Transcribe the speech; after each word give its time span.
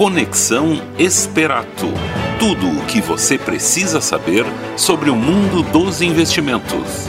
Conexão 0.00 0.80
Esperato. 0.98 1.92
Tudo 2.38 2.70
o 2.70 2.86
que 2.86 3.02
você 3.02 3.36
precisa 3.36 4.00
saber 4.00 4.46
sobre 4.74 5.10
o 5.10 5.14
mundo 5.14 5.62
dos 5.62 6.00
investimentos. 6.00 7.06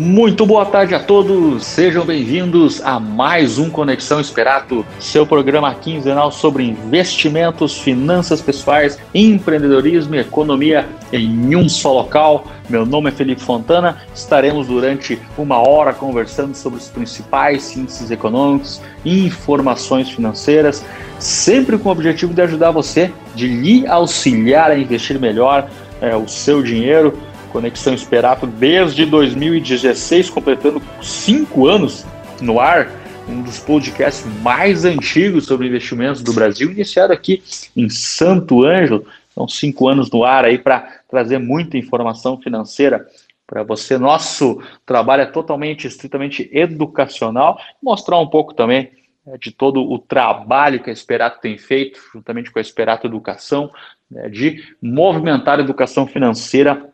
Muito 0.00 0.44
boa 0.44 0.66
tarde 0.66 0.92
a 0.92 0.98
todos, 0.98 1.64
sejam 1.64 2.04
bem-vindos 2.04 2.82
a 2.82 2.98
mais 2.98 3.58
um 3.58 3.70
Conexão 3.70 4.20
Esperato, 4.20 4.84
seu 4.98 5.24
programa 5.24 5.72
quinzenal 5.72 6.32
sobre 6.32 6.64
investimentos, 6.64 7.78
finanças 7.78 8.40
pessoais, 8.40 8.98
empreendedorismo 9.14 10.16
e 10.16 10.18
economia 10.18 10.88
em 11.12 11.54
um 11.54 11.68
só 11.68 11.92
local. 11.92 12.48
Meu 12.68 12.84
nome 12.84 13.10
é 13.10 13.12
Felipe 13.12 13.40
Fontana, 13.40 14.02
estaremos 14.12 14.66
durante 14.66 15.20
uma 15.38 15.58
hora 15.58 15.92
conversando 15.92 16.56
sobre 16.56 16.80
os 16.80 16.88
principais 16.88 17.76
índices 17.76 18.10
econômicos 18.10 18.82
e 19.04 19.24
informações 19.24 20.10
financeiras, 20.10 20.84
sempre 21.20 21.78
com 21.78 21.88
o 21.88 21.92
objetivo 21.92 22.34
de 22.34 22.42
ajudar 22.42 22.72
você, 22.72 23.12
de 23.32 23.46
lhe 23.46 23.86
auxiliar 23.86 24.72
a 24.72 24.78
investir 24.78 25.20
melhor 25.20 25.68
é, 26.00 26.16
o 26.16 26.26
seu 26.26 26.64
dinheiro 26.64 27.16
Conexão 27.54 27.94
Esperato 27.94 28.48
desde 28.48 29.06
2016, 29.06 30.28
completando 30.28 30.82
cinco 31.00 31.68
anos 31.68 32.04
no 32.42 32.58
ar, 32.58 32.90
um 33.28 33.42
dos 33.42 33.60
podcasts 33.60 34.26
mais 34.42 34.84
antigos 34.84 35.46
sobre 35.46 35.68
investimentos 35.68 36.20
do 36.20 36.32
Brasil, 36.32 36.72
iniciado 36.72 37.12
aqui 37.12 37.44
em 37.76 37.88
Santo 37.88 38.64
Ângelo. 38.64 39.06
São 39.32 39.46
cinco 39.46 39.88
anos 39.88 40.10
no 40.10 40.24
ar 40.24 40.44
aí 40.44 40.58
para 40.58 40.98
trazer 41.08 41.38
muita 41.38 41.78
informação 41.78 42.40
financeira 42.40 43.06
para 43.46 43.62
você. 43.62 43.98
Nosso 43.98 44.60
trabalho 44.84 45.22
é 45.22 45.26
totalmente, 45.26 45.86
estritamente 45.86 46.50
educacional, 46.52 47.56
mostrar 47.80 48.18
um 48.18 48.26
pouco 48.26 48.52
também 48.52 48.90
é, 49.28 49.38
de 49.38 49.52
todo 49.52 49.80
o 49.80 49.96
trabalho 49.96 50.82
que 50.82 50.90
a 50.90 50.92
Esperato 50.92 51.40
tem 51.40 51.56
feito, 51.56 52.00
juntamente 52.12 52.50
com 52.50 52.58
a 52.58 52.62
Esperato 52.62 53.06
Educação, 53.06 53.70
né, 54.10 54.28
de 54.28 54.74
movimentar 54.82 55.60
a 55.60 55.62
educação 55.62 56.04
financeira 56.04 56.92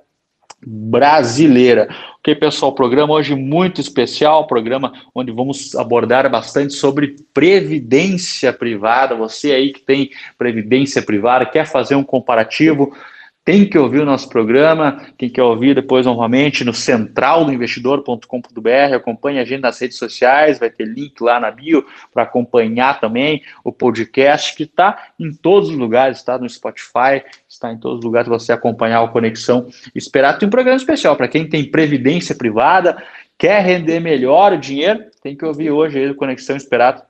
brasileira. 0.64 1.88
Ok, 2.18 2.34
pessoal, 2.34 2.74
programa 2.74 3.14
hoje 3.14 3.34
muito 3.34 3.80
especial, 3.80 4.46
programa 4.46 4.92
onde 5.14 5.32
vamos 5.32 5.74
abordar 5.74 6.30
bastante 6.30 6.74
sobre 6.74 7.16
previdência 7.32 8.52
privada. 8.52 9.14
Você 9.14 9.52
aí 9.52 9.72
que 9.72 9.80
tem 9.80 10.10
previdência 10.36 11.00
privada, 11.00 11.46
quer 11.46 11.66
fazer 11.66 11.94
um 11.94 12.04
comparativo, 12.04 12.94
tem 13.44 13.68
que 13.68 13.76
ouvir 13.78 14.00
o 14.00 14.04
nosso 14.04 14.28
programa. 14.28 15.00
Quem 15.16 15.30
quer 15.30 15.42
ouvir 15.42 15.74
depois 15.74 16.04
novamente 16.06 16.64
no 16.64 16.74
centraldoinvestidor.com.br, 16.74 18.94
acompanhe 18.94 19.38
a 19.38 19.44
gente 19.44 19.62
nas 19.62 19.80
redes 19.80 19.96
sociais, 19.96 20.58
vai 20.58 20.68
ter 20.70 20.84
link 20.84 21.18
lá 21.20 21.40
na 21.40 21.50
bio 21.50 21.86
para 22.12 22.24
acompanhar 22.24 23.00
também 23.00 23.42
o 23.64 23.72
podcast 23.72 24.54
que 24.54 24.64
está 24.64 25.12
em 25.18 25.32
todos 25.32 25.70
os 25.70 25.76
lugares, 25.76 26.18
está 26.18 26.38
no 26.38 26.46
Spotify, 26.48 27.24
está 27.48 27.72
em 27.72 27.78
todos 27.78 27.98
os 27.98 28.04
lugares 28.04 28.28
para 28.28 28.38
você 28.38 28.52
acompanhar 28.52 29.02
o 29.02 29.10
Conexão 29.10 29.68
Esperado. 29.94 30.38
Tem 30.38 30.46
um 30.46 30.50
programa 30.50 30.76
especial 30.76 31.16
para 31.16 31.28
quem 31.28 31.48
tem 31.48 31.64
previdência 31.64 32.34
privada, 32.34 33.02
quer 33.38 33.64
render 33.64 34.00
melhor 34.00 34.52
o 34.52 34.58
dinheiro, 34.58 35.06
tem 35.22 35.34
que 35.34 35.44
ouvir 35.44 35.70
hoje 35.70 35.98
aí 35.98 36.10
o 36.10 36.14
Conexão 36.14 36.56
Esperado 36.56 37.02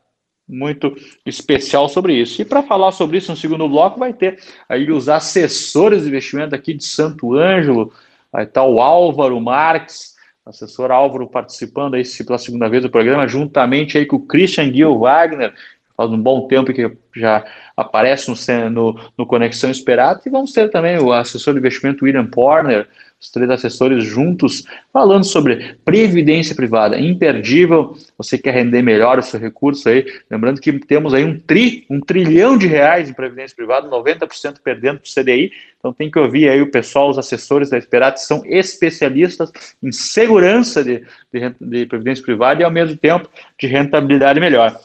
muito 0.51 0.95
especial 1.25 1.89
sobre 1.89 2.15
isso. 2.15 2.41
E 2.43 2.45
para 2.45 2.63
falar 2.63 2.93
sobre 2.93 3.19
isso 3.19 3.31
no 3.31 3.37
segundo 3.37 3.69
bloco, 3.69 3.99
vai 3.99 4.13
ter 4.13 4.39
aí 4.69 4.91
os 4.91 5.09
assessores 5.09 6.03
de 6.03 6.09
investimento 6.09 6.55
aqui 6.55 6.75
de 6.75 6.85
Santo 6.85 7.35
Ângelo, 7.35 7.93
vai 8.33 8.45
estar 8.45 8.65
o 8.65 8.81
Álvaro 8.81 9.41
Marques, 9.41 10.15
assessor 10.45 10.91
Álvaro 10.91 11.29
participando 11.29 11.95
aí 11.95 12.03
pela 12.27 12.39
segunda 12.39 12.69
vez 12.69 12.83
do 12.83 12.91
programa, 12.91 13.29
juntamente 13.29 13.97
aí 13.97 14.07
com 14.07 14.17
o 14.17 14.27
Christian 14.27 14.73
Gil 14.73 14.99
Wagner, 14.99 15.55
faz 16.01 16.11
um 16.11 16.19
bom 16.19 16.49
tempo 16.49 16.73
que 16.73 16.91
já 17.15 17.45
aparece 17.77 18.31
no, 18.31 18.71
no, 18.71 19.01
no 19.19 19.27
Conexão 19.27 19.71
Esperado, 19.71 20.23
e 20.25 20.31
vamos 20.31 20.51
ter 20.51 20.71
também 20.71 20.99
o 20.99 21.13
assessor 21.13 21.53
de 21.53 21.61
investimento 21.61 22.07
William 22.07 22.25
Porner, 22.25 22.89
os 23.21 23.31
três 23.31 23.51
assessores 23.51 24.03
juntos, 24.03 24.65
falando 24.91 25.25
sobre 25.25 25.77
previdência 25.85 26.55
privada, 26.55 26.99
imperdível, 26.99 27.99
você 28.17 28.39
quer 28.39 28.55
render 28.55 28.81
melhor 28.81 29.19
o 29.19 29.23
seu 29.23 29.39
recurso 29.39 29.91
aí, 29.91 30.07
lembrando 30.31 30.59
que 30.59 30.73
temos 30.73 31.13
aí 31.13 31.23
um 31.23 31.39
tri, 31.39 31.85
um 31.91 32.01
trilhão 32.01 32.57
de 32.57 32.67
reais 32.67 33.11
em 33.11 33.13
previdência 33.13 33.55
privada, 33.55 33.87
90% 33.87 34.57
perdendo 34.65 35.01
para 35.01 35.07
o 35.07 35.23
CDI, 35.23 35.53
então 35.79 35.93
tem 35.93 36.11
que 36.11 36.19
ouvir 36.19 36.49
aí 36.49 36.63
o 36.63 36.71
pessoal, 36.71 37.11
os 37.11 37.19
assessores 37.19 37.69
da 37.69 37.77
Esperat, 37.77 38.17
são 38.23 38.43
especialistas 38.47 39.53
em 39.83 39.93
segurança 39.93 40.83
de, 40.83 41.05
de, 41.31 41.55
de 41.61 41.85
previdência 41.85 42.25
privada 42.25 42.63
e 42.63 42.65
ao 42.65 42.71
mesmo 42.71 42.97
tempo 42.97 43.29
de 43.59 43.67
rentabilidade 43.67 44.41
melhor. 44.41 44.81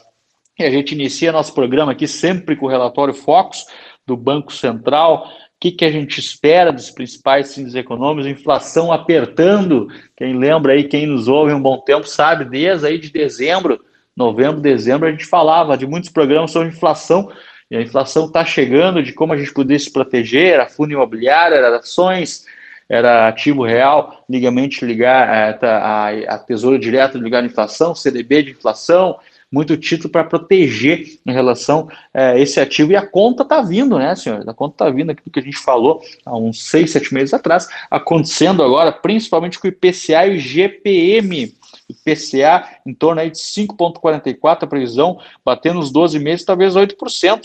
E 0.58 0.64
a 0.64 0.70
gente 0.70 0.94
inicia 0.94 1.30
nosso 1.30 1.52
programa 1.52 1.92
aqui 1.92 2.08
sempre 2.08 2.56
com 2.56 2.64
o 2.64 2.68
relatório 2.68 3.12
Focus 3.12 3.66
do 4.06 4.16
Banco 4.16 4.50
Central, 4.52 5.26
o 5.56 5.60
que, 5.60 5.70
que 5.70 5.84
a 5.84 5.90
gente 5.90 6.18
espera 6.18 6.72
dos 6.72 6.90
principais 6.90 7.56
índices 7.58 7.74
econômicos? 7.74 8.30
Inflação 8.30 8.92
apertando. 8.92 9.88
Quem 10.16 10.36
lembra 10.36 10.74
aí, 10.74 10.84
quem 10.84 11.06
nos 11.06 11.28
ouve 11.28 11.52
um 11.52 11.60
bom 11.60 11.78
tempo, 11.78 12.06
sabe, 12.06 12.44
desde 12.44 12.86
aí 12.86 12.98
de 12.98 13.10
dezembro, 13.10 13.80
novembro, 14.14 14.60
dezembro, 14.60 15.08
a 15.08 15.10
gente 15.10 15.24
falava 15.24 15.76
de 15.76 15.86
muitos 15.86 16.10
programas 16.10 16.50
sobre 16.50 16.68
inflação. 16.68 17.30
E 17.70 17.76
a 17.76 17.82
inflação 17.82 18.26
está 18.26 18.44
chegando, 18.44 19.02
de 19.02 19.12
como 19.12 19.32
a 19.32 19.36
gente 19.36 19.52
poderia 19.52 19.78
se 19.78 19.90
proteger, 19.90 20.52
era 20.52 20.66
fundo 20.66 20.92
imobiliário, 20.92 21.56
era 21.56 21.76
ações, 21.76 22.46
era 22.88 23.26
ativo 23.26 23.64
real, 23.64 24.24
ligamente 24.28 24.84
ligar 24.84 25.58
a, 25.62 25.66
a, 25.66 26.08
a 26.34 26.38
tesouro 26.38 26.78
direto 26.78 27.18
ligado 27.18 27.44
à 27.44 27.46
inflação, 27.46 27.94
CDB 27.94 28.42
de 28.42 28.50
inflação, 28.52 29.18
muito 29.50 29.76
título 29.76 30.10
para 30.10 30.24
proteger 30.24 31.18
em 31.24 31.32
relação 31.32 31.88
a 32.12 32.32
é, 32.32 32.40
esse 32.40 32.60
ativo. 32.60 32.92
E 32.92 32.96
a 32.96 33.06
conta 33.06 33.42
está 33.42 33.62
vindo, 33.62 33.98
né, 33.98 34.14
senhores? 34.16 34.46
A 34.46 34.54
conta 34.54 34.74
está 34.74 34.90
vindo, 34.90 35.10
aquilo 35.10 35.30
que 35.30 35.40
a 35.40 35.42
gente 35.42 35.58
falou 35.58 36.02
há 36.24 36.36
uns 36.36 36.64
seis, 36.64 36.90
sete 36.90 37.14
meses 37.14 37.32
atrás, 37.32 37.68
acontecendo 37.90 38.62
agora, 38.62 38.90
principalmente 38.90 39.58
com 39.58 39.68
o 39.68 39.70
IPCA 39.70 40.26
e 40.26 40.36
o 40.36 40.38
GPM. 40.38 41.54
IPCA 41.88 42.68
em 42.84 42.92
torno 42.92 43.20
aí 43.20 43.30
de 43.30 43.38
5,44, 43.38 44.64
a 44.64 44.66
previsão, 44.66 45.20
batendo 45.44 45.78
os 45.78 45.92
12 45.92 46.18
meses, 46.18 46.44
talvez 46.44 46.74
8%. 46.74 47.44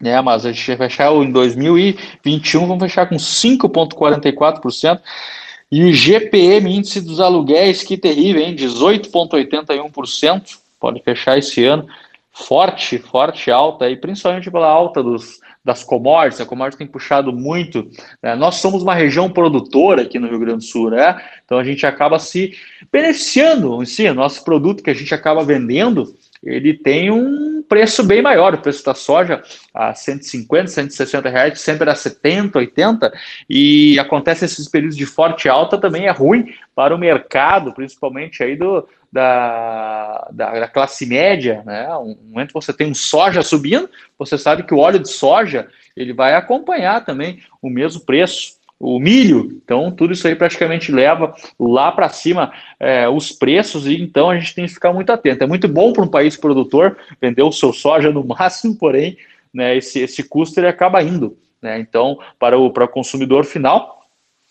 Né, 0.00 0.20
mas 0.20 0.44
a 0.44 0.50
gente 0.50 0.74
vai 0.74 0.88
fechar 0.88 1.12
em 1.12 1.30
2021, 1.30 2.66
vamos 2.66 2.82
fechar 2.82 3.08
com 3.08 3.14
5,44%. 3.14 5.00
E 5.70 5.84
o 5.84 5.92
GPM, 5.92 6.76
índice 6.76 7.00
dos 7.00 7.20
aluguéis, 7.20 7.84
que 7.84 7.96
terrível, 7.96 8.42
hein? 8.42 8.56
18,81% 8.56 10.61
pode 10.82 11.00
fechar 11.00 11.38
esse 11.38 11.64
ano 11.64 11.86
forte, 12.32 12.98
forte 12.98 13.50
alta, 13.50 13.88
e 13.88 13.96
principalmente 13.96 14.50
pela 14.50 14.66
alta 14.66 15.02
dos, 15.02 15.38
das 15.64 15.84
commodities, 15.84 16.40
a 16.40 16.46
commodity 16.46 16.78
tem 16.78 16.86
puxado 16.86 17.32
muito. 17.32 17.88
Né? 18.22 18.34
Nós 18.34 18.56
somos 18.56 18.82
uma 18.82 18.94
região 18.94 19.30
produtora 19.30 20.02
aqui 20.02 20.18
no 20.18 20.28
Rio 20.28 20.38
Grande 20.38 20.58
do 20.58 20.64
Sul, 20.64 20.90
né? 20.90 21.22
Então 21.44 21.58
a 21.58 21.64
gente 21.64 21.86
acaba 21.86 22.18
se 22.18 22.54
beneficiando 22.90 23.82
em 23.82 23.86
si, 23.86 24.10
nosso 24.12 24.42
produto 24.42 24.82
que 24.82 24.90
a 24.90 24.94
gente 24.94 25.14
acaba 25.14 25.44
vendendo, 25.44 26.14
ele 26.42 26.74
tem 26.74 27.10
um 27.10 27.62
preço 27.62 28.02
bem 28.02 28.20
maior. 28.20 28.54
O 28.54 28.58
preço 28.58 28.84
da 28.84 28.94
soja 28.94 29.42
a 29.72 29.94
150, 29.94 30.66
160 30.66 31.28
reais, 31.28 31.60
sempre 31.60 31.84
era 31.84 31.94
70, 31.94 32.58
80, 32.58 33.12
e 33.48 33.98
acontece 33.98 34.44
esses 34.44 34.68
períodos 34.68 34.96
de 34.96 35.06
forte 35.06 35.48
alta 35.48 35.78
também 35.78 36.06
é 36.06 36.10
ruim 36.10 36.52
para 36.74 36.94
o 36.94 36.98
mercado, 36.98 37.72
principalmente 37.72 38.42
aí 38.42 38.56
do, 38.56 38.86
da, 39.12 40.28
da, 40.32 40.60
da, 40.60 40.68
classe 40.68 41.06
média, 41.06 41.62
né? 41.64 41.88
Um 41.96 42.16
momento 42.30 42.52
você 42.52 42.72
tem 42.72 42.90
um 42.90 42.94
soja 42.94 43.42
subindo, 43.42 43.88
você 44.18 44.36
sabe 44.36 44.64
que 44.64 44.74
o 44.74 44.78
óleo 44.78 44.98
de 44.98 45.10
soja 45.10 45.68
ele 45.96 46.12
vai 46.12 46.34
acompanhar 46.34 47.04
também 47.04 47.40
o 47.60 47.68
mesmo 47.70 48.00
preço. 48.00 48.60
O 48.84 48.98
milho, 48.98 49.60
então 49.64 49.92
tudo 49.92 50.12
isso 50.12 50.26
aí 50.26 50.34
praticamente 50.34 50.90
leva 50.90 51.32
lá 51.56 51.92
para 51.92 52.08
cima 52.08 52.52
é, 52.80 53.08
os 53.08 53.30
preços 53.30 53.86
e 53.86 54.02
então 54.02 54.28
a 54.28 54.36
gente 54.36 54.56
tem 54.56 54.66
que 54.66 54.74
ficar 54.74 54.92
muito 54.92 55.12
atento. 55.12 55.44
É 55.44 55.46
muito 55.46 55.68
bom 55.68 55.92
para 55.92 56.02
um 56.02 56.08
país 56.08 56.36
produtor 56.36 56.98
vender 57.20 57.44
o 57.44 57.52
seu 57.52 57.72
soja 57.72 58.10
no 58.10 58.24
máximo, 58.26 58.76
porém 58.76 59.16
né, 59.54 59.76
esse, 59.76 60.00
esse 60.00 60.24
custo 60.24 60.58
ele 60.58 60.66
acaba 60.66 61.00
indo. 61.00 61.38
Né? 61.62 61.78
Então, 61.78 62.18
para 62.40 62.58
o, 62.58 62.72
para 62.72 62.86
o 62.86 62.88
consumidor 62.88 63.44
final, 63.44 64.02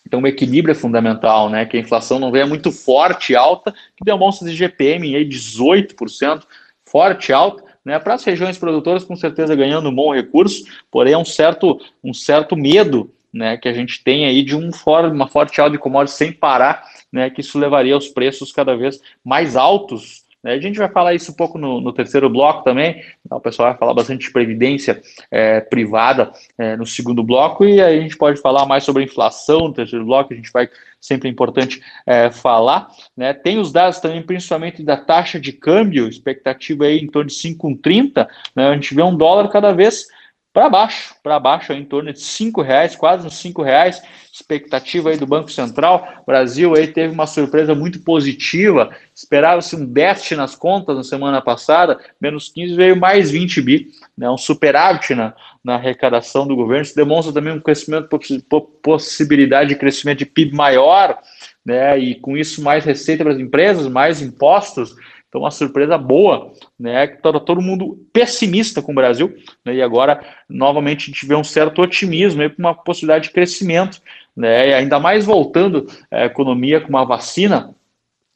então, 0.06 0.20
o 0.20 0.26
equilíbrio 0.26 0.72
é 0.72 0.74
fundamental, 0.74 1.48
né? 1.48 1.64
Que 1.64 1.76
a 1.76 1.80
inflação 1.80 2.18
não 2.18 2.32
venha 2.32 2.46
muito 2.46 2.72
forte, 2.72 3.36
alta, 3.36 3.72
que 3.96 4.04
demonstra 4.04 4.48
de 4.48 4.54
GPM 4.54 5.14
aí 5.14 5.24
18%, 5.24 6.42
forte, 6.84 7.32
alta, 7.32 7.62
né? 7.84 7.98
Para 7.98 8.14
as 8.14 8.24
regiões 8.24 8.58
produtoras, 8.58 9.04
com 9.04 9.14
certeza 9.14 9.54
ganhando 9.54 9.88
um 9.88 9.94
bom 9.94 10.12
recurso, 10.12 10.64
porém 10.90 11.12
é 11.12 11.18
um 11.18 11.24
certo, 11.24 11.80
um 12.02 12.12
certo 12.12 12.56
medo 12.56 13.10
né, 13.32 13.56
que 13.56 13.68
a 13.68 13.72
gente 13.72 14.02
tem 14.04 14.26
aí 14.26 14.42
de 14.42 14.56
um 14.56 14.72
for, 14.72 15.04
uma 15.06 15.28
forte 15.28 15.60
alta 15.60 15.72
de 15.72 15.78
commodities 15.78 16.16
sem 16.16 16.32
parar, 16.32 16.84
né, 17.12 17.30
que 17.30 17.40
isso 17.40 17.58
levaria 17.58 17.94
aos 17.94 18.08
preços 18.08 18.52
cada 18.52 18.76
vez 18.76 19.00
mais 19.24 19.56
altos 19.56 20.22
Né? 20.42 20.54
A 20.54 20.60
gente 20.60 20.78
vai 20.78 20.88
falar 20.88 21.14
isso 21.14 21.30
um 21.30 21.34
pouco 21.36 21.56
no, 21.56 21.80
no 21.80 21.92
terceiro 21.92 22.28
bloco 22.28 22.64
também. 22.64 23.02
Então, 23.24 23.38
o 23.38 23.40
pessoal 23.40 23.70
vai 23.70 23.78
falar 23.78 23.94
bastante 23.94 24.26
de 24.26 24.32
previdência 24.32 25.00
é, 25.30 25.60
privada 25.60 26.32
é, 26.58 26.76
no 26.76 26.84
segundo 26.84 27.22
bloco 27.22 27.64
e 27.64 27.80
aí 27.80 27.98
a 27.98 28.02
gente 28.02 28.16
pode 28.16 28.40
falar 28.40 28.66
mais 28.66 28.82
sobre 28.82 29.04
inflação 29.04 29.68
no 29.68 29.72
terceiro 29.72 30.04
bloco. 30.04 30.32
A 30.32 30.36
gente 30.36 30.52
vai 30.52 30.68
sempre 31.00 31.28
é 31.28 31.32
importante 31.32 31.82
é, 32.06 32.30
falar. 32.30 32.88
Né? 33.16 33.34
Tem 33.34 33.58
os 33.58 33.72
dados 33.72 34.00
também, 34.00 34.22
principalmente 34.22 34.82
da 34.82 34.96
taxa 34.96 35.38
de 35.38 35.52
câmbio, 35.52 36.08
expectativa 36.08 36.84
aí 36.84 36.98
em 36.98 37.08
torno 37.08 37.28
de 37.28 37.36
5,30. 37.36 38.26
Né? 38.54 38.68
A 38.68 38.74
gente 38.74 38.94
vê 38.94 39.02
um 39.02 39.16
dólar 39.16 39.48
cada 39.48 39.72
vez 39.72 40.06
para 40.52 40.68
baixo, 40.68 41.14
para 41.22 41.40
baixo, 41.40 41.72
em 41.72 41.84
torno 41.84 42.12
de 42.12 42.20
cinco 42.20 42.60
reais, 42.60 42.94
quase 42.94 43.26
uns 43.26 43.38
cinco 43.38 43.62
reais, 43.62 44.02
expectativa 44.30 45.08
aí 45.08 45.16
do 45.16 45.26
Banco 45.26 45.50
Central. 45.50 46.20
O 46.22 46.26
Brasil 46.26 46.74
aí 46.74 46.88
teve 46.88 47.14
uma 47.14 47.26
surpresa 47.26 47.74
muito 47.74 48.00
positiva, 48.00 48.90
esperava-se 49.14 49.74
um 49.74 49.86
déficit 49.86 50.36
nas 50.36 50.54
contas 50.54 50.96
na 50.96 51.04
semana 51.04 51.40
passada, 51.40 51.98
menos 52.20 52.50
15 52.50 52.74
veio 52.74 52.96
mais 52.96 53.30
20 53.30 53.62
bi, 53.62 53.90
né, 54.16 54.28
um 54.28 54.36
superávit 54.36 55.14
na, 55.14 55.34
na 55.64 55.76
arrecadação 55.76 56.46
do 56.46 56.54
governo. 56.54 56.82
Isso 56.82 56.96
demonstra 56.96 57.32
também 57.32 57.54
um 57.54 57.60
crescimento, 57.60 58.08
possibilidade 58.82 59.70
de 59.70 59.76
crescimento 59.76 60.18
de 60.18 60.26
PIB 60.26 60.54
maior, 60.54 61.18
né, 61.64 61.98
e 61.98 62.14
com 62.14 62.36
isso 62.36 62.62
mais 62.62 62.84
receita 62.84 63.24
para 63.24 63.32
as 63.32 63.38
empresas, 63.38 63.88
mais 63.88 64.20
impostos. 64.20 64.94
Então, 65.32 65.40
uma 65.40 65.50
surpresa 65.50 65.96
boa, 65.96 66.52
né? 66.78 67.06
Que 67.06 67.16
estava 67.16 67.40
todo 67.40 67.62
mundo 67.62 68.06
pessimista 68.12 68.82
com 68.82 68.92
o 68.92 68.94
Brasil, 68.94 69.34
né, 69.64 69.76
e 69.76 69.80
agora, 69.80 70.22
novamente, 70.46 71.04
a 71.04 71.06
gente 71.06 71.24
vê 71.24 71.34
um 71.34 71.42
certo 71.42 71.80
otimismo 71.80 72.42
com 72.50 72.58
uma 72.58 72.74
possibilidade 72.74 73.28
de 73.28 73.30
crescimento, 73.30 73.98
né? 74.36 74.68
E 74.68 74.74
ainda 74.74 75.00
mais 75.00 75.24
voltando 75.24 75.86
a 76.10 76.26
economia 76.26 76.82
com 76.82 76.90
uma 76.90 77.06
vacina 77.06 77.74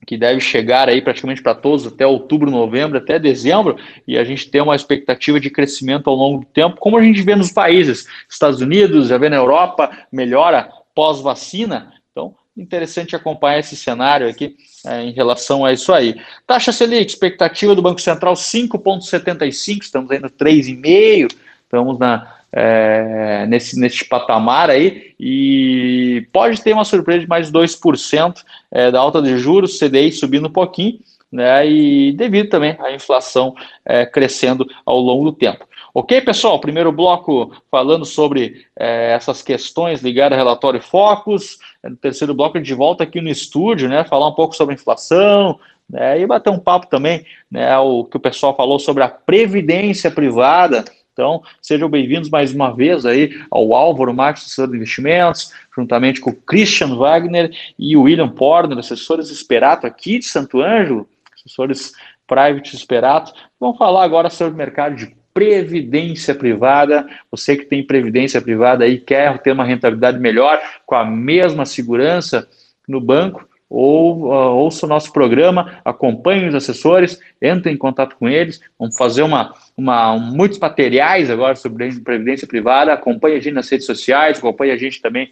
que 0.06 0.16
deve 0.16 0.40
chegar 0.40 0.88
aí 0.88 1.02
praticamente 1.02 1.42
para 1.42 1.54
todos 1.54 1.86
até 1.86 2.06
outubro, 2.06 2.50
novembro, 2.50 2.96
até 2.96 3.18
dezembro, 3.18 3.76
e 4.08 4.16
a 4.16 4.24
gente 4.24 4.50
tem 4.50 4.62
uma 4.62 4.74
expectativa 4.74 5.38
de 5.38 5.50
crescimento 5.50 6.08
ao 6.08 6.16
longo 6.16 6.40
do 6.40 6.46
tempo, 6.46 6.76
como 6.78 6.96
a 6.96 7.02
gente 7.02 7.20
vê 7.20 7.36
nos 7.36 7.52
países, 7.52 8.06
Estados 8.26 8.62
Unidos, 8.62 9.08
já 9.08 9.18
vê 9.18 9.28
na 9.28 9.36
Europa, 9.36 9.90
melhora 10.10 10.70
pós-vacina. 10.94 11.92
Então, 12.10 12.34
interessante 12.56 13.14
acompanhar 13.14 13.58
esse 13.58 13.76
cenário 13.76 14.26
aqui 14.26 14.56
é, 14.86 15.02
em 15.02 15.10
relação 15.10 15.64
a 15.64 15.72
isso 15.72 15.92
aí. 15.92 16.16
Taxa 16.46 16.72
Selic, 16.72 17.10
expectativa 17.10 17.74
do 17.74 17.82
Banco 17.82 18.00
Central 18.00 18.34
5,75, 18.34 19.82
estamos 19.82 20.10
aí 20.10 20.18
no 20.18 20.30
3,5, 20.30 21.34
estamos 21.64 21.98
na, 21.98 22.36
é, 22.52 23.44
nesse, 23.48 23.78
nesse 23.78 24.08
patamar 24.08 24.70
aí, 24.70 25.14
e 25.18 26.26
pode 26.32 26.62
ter 26.62 26.72
uma 26.72 26.84
surpresa 26.84 27.20
de 27.20 27.28
mais 27.28 27.50
2% 27.50 28.42
é, 28.70 28.90
da 28.90 29.00
alta 29.00 29.20
de 29.20 29.36
juros, 29.38 29.78
CDI 29.78 30.12
subindo 30.12 30.46
um 30.48 30.52
pouquinho, 30.52 30.98
né, 31.30 31.68
e 31.68 32.12
devido 32.12 32.48
também 32.48 32.76
à 32.78 32.92
inflação 32.92 33.54
é, 33.84 34.06
crescendo 34.06 34.66
ao 34.84 34.98
longo 34.98 35.24
do 35.24 35.32
tempo. 35.32 35.66
Ok, 35.98 36.20
pessoal? 36.20 36.60
Primeiro 36.60 36.92
bloco 36.92 37.56
falando 37.70 38.04
sobre 38.04 38.66
é, 38.78 39.12
essas 39.12 39.40
questões 39.40 40.02
ligadas 40.02 40.38
ao 40.38 40.44
relatório 40.44 40.78
Focus. 40.78 41.58
No 41.82 41.96
terceiro 41.96 42.34
bloco, 42.34 42.60
de 42.60 42.74
volta 42.74 43.04
aqui 43.04 43.18
no 43.18 43.30
estúdio, 43.30 43.88
né? 43.88 44.04
Falar 44.04 44.28
um 44.28 44.34
pouco 44.34 44.54
sobre 44.54 44.74
inflação, 44.74 45.58
né, 45.88 46.20
e 46.20 46.26
bater 46.26 46.50
um 46.50 46.58
papo 46.58 46.86
também, 46.88 47.24
né? 47.50 47.78
O 47.78 48.04
que 48.04 48.18
o 48.18 48.20
pessoal 48.20 48.54
falou 48.54 48.78
sobre 48.78 49.02
a 49.04 49.08
previdência 49.08 50.10
privada. 50.10 50.84
Então, 51.14 51.42
sejam 51.62 51.88
bem-vindos 51.88 52.28
mais 52.28 52.52
uma 52.52 52.74
vez 52.74 53.06
aí 53.06 53.30
ao 53.50 53.74
Álvaro 53.74 54.12
Marques, 54.12 54.44
assessor 54.44 54.68
de 54.68 54.76
investimentos, 54.76 55.50
juntamente 55.74 56.20
com 56.20 56.28
o 56.28 56.36
Christian 56.36 56.94
Wagner 56.94 57.50
e 57.78 57.96
o 57.96 58.02
William 58.02 58.28
Porner, 58.28 58.76
assessores 58.76 59.30
Esperato 59.30 59.86
aqui 59.86 60.18
de 60.18 60.26
Santo 60.26 60.60
Ângelo, 60.60 61.08
assessores 61.34 61.94
Private 62.26 62.76
Esperato. 62.76 63.32
Vamos 63.58 63.78
falar 63.78 64.04
agora 64.04 64.28
sobre 64.28 64.52
o 64.52 64.58
mercado 64.58 64.94
de 64.94 65.16
previdência 65.36 66.34
privada. 66.34 67.06
Você 67.30 67.58
que 67.58 67.66
tem 67.66 67.86
previdência 67.86 68.40
privada 68.40 68.84
aí 68.86 68.98
quer 68.98 69.38
ter 69.40 69.52
uma 69.52 69.66
rentabilidade 69.66 70.18
melhor 70.18 70.58
com 70.86 70.94
a 70.94 71.04
mesma 71.04 71.66
segurança 71.66 72.48
no 72.88 73.02
banco, 73.02 73.46
ou 73.68 74.28
uh, 74.28 74.54
ouça 74.54 74.86
o 74.86 74.88
nosso 74.88 75.12
programa, 75.12 75.80
acompanhe 75.84 76.48
os 76.48 76.54
assessores, 76.54 77.20
entre 77.42 77.70
em 77.70 77.76
contato 77.76 78.16
com 78.16 78.26
eles, 78.26 78.60
vamos 78.78 78.96
fazer 78.96 79.22
uma, 79.22 79.54
uma, 79.76 80.12
um, 80.14 80.20
muitos 80.20 80.58
materiais 80.58 81.30
agora 81.30 81.54
sobre 81.56 81.92
previdência 82.00 82.46
privada, 82.46 82.92
acompanhe 82.92 83.36
a 83.36 83.40
gente 83.40 83.54
nas 83.54 83.68
redes 83.68 83.84
sociais, 83.84 84.38
acompanhe 84.38 84.72
a 84.72 84.78
gente 84.78 85.02
também 85.02 85.30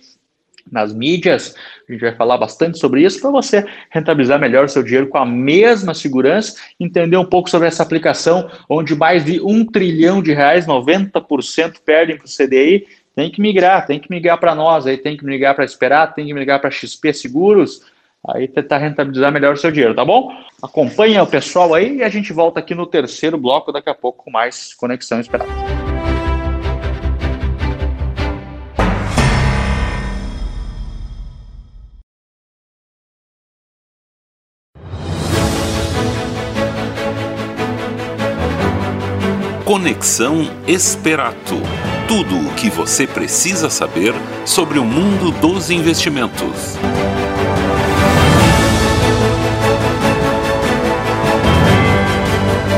nas 0.71 0.95
mídias, 0.95 1.55
a 1.89 1.93
gente 1.93 2.01
vai 2.01 2.15
falar 2.15 2.39
bastante 2.39 2.79
sobre 2.79 3.03
isso 3.03 3.21
para 3.21 3.31
você 3.31 3.65
rentabilizar 3.91 4.41
melhor 4.41 4.65
o 4.65 4.69
seu 4.69 4.83
dinheiro 4.83 5.09
com 5.09 5.19
a 5.19 5.27
mesma 5.27 5.95
segurança, 5.95 6.57
entender 6.81 7.17
um 7.17 7.25
pouco 7.25 7.51
sobre 7.51 7.69
essa 7.69 7.83
aplicação, 7.83 8.51
onde 8.69 8.95
mais 8.95 9.25
de 9.25 9.41
um 9.41 9.65
trilhão 9.65 10.23
de 10.23 10.33
reais, 10.33 10.67
90% 10.67 11.77
perdem 11.85 12.17
para 12.17 12.27
o 12.27 12.29
CDI, 12.29 12.87
tem 13.15 13.31
que 13.31 13.41
migrar, 13.41 13.87
tem 13.87 14.01
que 14.01 14.11
migrar 14.11 14.39
para 14.39 14.55
nós, 14.55 14.87
aí 14.87 14.97
tem 14.97 15.17
que 15.17 15.25
migrar 15.25 15.55
para 15.55 15.65
esperar, 15.65 16.15
tem 16.15 16.27
que 16.27 16.35
migrar 16.35 16.61
para 16.61 16.71
XP 16.71 17.13
Seguros, 17.13 17.83
aí 18.27 18.49
tentar 18.49 18.79
rentabilizar 18.79 19.31
melhor 19.31 19.55
o 19.55 19.57
seu 19.57 19.71
dinheiro, 19.71 19.95
tá 19.95 20.05
bom? 20.05 20.33
Acompanha 20.63 21.23
o 21.23 21.27
pessoal 21.27 21.75
aí 21.75 21.99
e 21.99 22.03
a 22.03 22.09
gente 22.09 22.33
volta 22.33 22.59
aqui 22.59 22.75
no 22.75 22.87
terceiro 22.87 23.39
bloco 23.39 23.71
daqui 23.71 23.91
a 23.91 23.95
pouco 23.95 24.25
com 24.25 24.31
mais 24.31 24.75
Conexão 24.75 25.21
Esperada. 25.21 25.84
Conexão 39.65 40.47
Esperato. 40.69 41.55
Tudo 42.07 42.37
o 42.37 42.55
que 42.55 42.69
você 42.69 43.07
precisa 43.07 43.71
saber 43.71 44.13
sobre 44.45 44.79
o 44.79 44.85
mundo 44.85 45.31
dos 45.41 45.71
investimentos. 45.71 46.77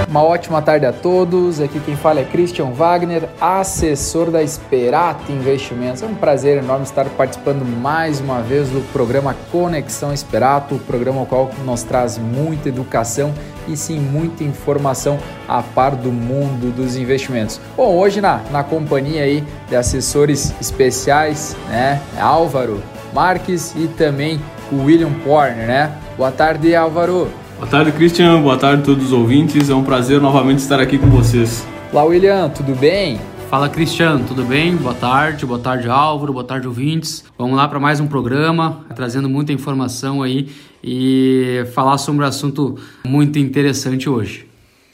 Uma 0.08 0.22
ótima 0.22 0.62
tarde 0.62 0.86
a 0.86 0.92
todos. 0.92 1.60
Aqui 1.60 1.80
quem 1.80 1.96
fala 1.96 2.20
é 2.20 2.24
Christian 2.24 2.70
Wagner, 2.70 3.28
assessor 3.40 4.30
da 4.30 4.40
Esperato 4.40 5.32
Investimentos. 5.32 6.04
É 6.04 6.06
um 6.06 6.14
prazer 6.14 6.58
enorme 6.58 6.84
estar 6.84 7.06
participando 7.06 7.64
mais 7.64 8.20
uma 8.20 8.40
vez 8.42 8.68
do 8.70 8.80
programa 8.92 9.34
Conexão 9.50 10.14
Esperato, 10.14 10.76
o 10.76 10.78
programa 10.78 11.18
ao 11.18 11.26
qual 11.26 11.50
nos 11.64 11.82
traz 11.82 12.16
muita 12.16 12.68
educação 12.68 13.34
e 13.68 13.76
sim 13.76 13.98
muita 13.98 14.44
informação 14.44 15.18
a 15.48 15.62
par 15.62 15.94
do 15.94 16.12
mundo 16.12 16.74
dos 16.74 16.96
investimentos. 16.96 17.60
Bom, 17.76 17.96
hoje 17.96 18.20
na, 18.20 18.40
na 18.50 18.62
companhia 18.62 19.22
aí 19.22 19.44
de 19.68 19.76
assessores 19.76 20.54
especiais, 20.60 21.56
né? 21.68 22.00
Álvaro 22.18 22.82
Marques 23.12 23.74
e 23.76 23.88
também 23.88 24.40
o 24.70 24.84
William 24.84 25.12
Porner, 25.24 25.66
né? 25.66 25.92
Boa 26.16 26.30
tarde, 26.30 26.74
Álvaro. 26.74 27.28
Boa 27.56 27.68
tarde, 27.68 27.92
Christian. 27.92 28.42
Boa 28.42 28.58
tarde 28.58 28.82
a 28.82 28.84
todos 28.84 29.06
os 29.06 29.12
ouvintes. 29.12 29.70
É 29.70 29.74
um 29.74 29.82
prazer 29.82 30.20
novamente 30.20 30.58
estar 30.58 30.78
aqui 30.78 30.98
com 30.98 31.08
vocês. 31.08 31.66
Olá, 31.92 32.04
William. 32.04 32.50
Tudo 32.50 32.74
bem? 32.74 33.18
Fala, 33.48 33.68
Cristiano. 33.68 34.24
Tudo 34.26 34.44
bem? 34.44 34.76
Boa 34.76 34.92
tarde. 34.92 35.46
Boa 35.46 35.58
tarde, 35.58 35.88
Álvaro. 35.88 36.32
Boa 36.32 36.44
tarde, 36.44 36.66
ouvintes. 36.66 37.24
Vamos 37.38 37.56
lá 37.56 37.66
para 37.68 37.78
mais 37.78 38.00
um 38.00 38.06
programa, 38.06 38.84
trazendo 38.94 39.28
muita 39.28 39.52
informação 39.52 40.22
aí 40.22 40.48
e 40.86 41.64
falar 41.74 41.98
sobre 41.98 42.24
um 42.24 42.28
assunto 42.28 42.78
muito 43.04 43.40
interessante 43.40 44.08
hoje. 44.08 44.48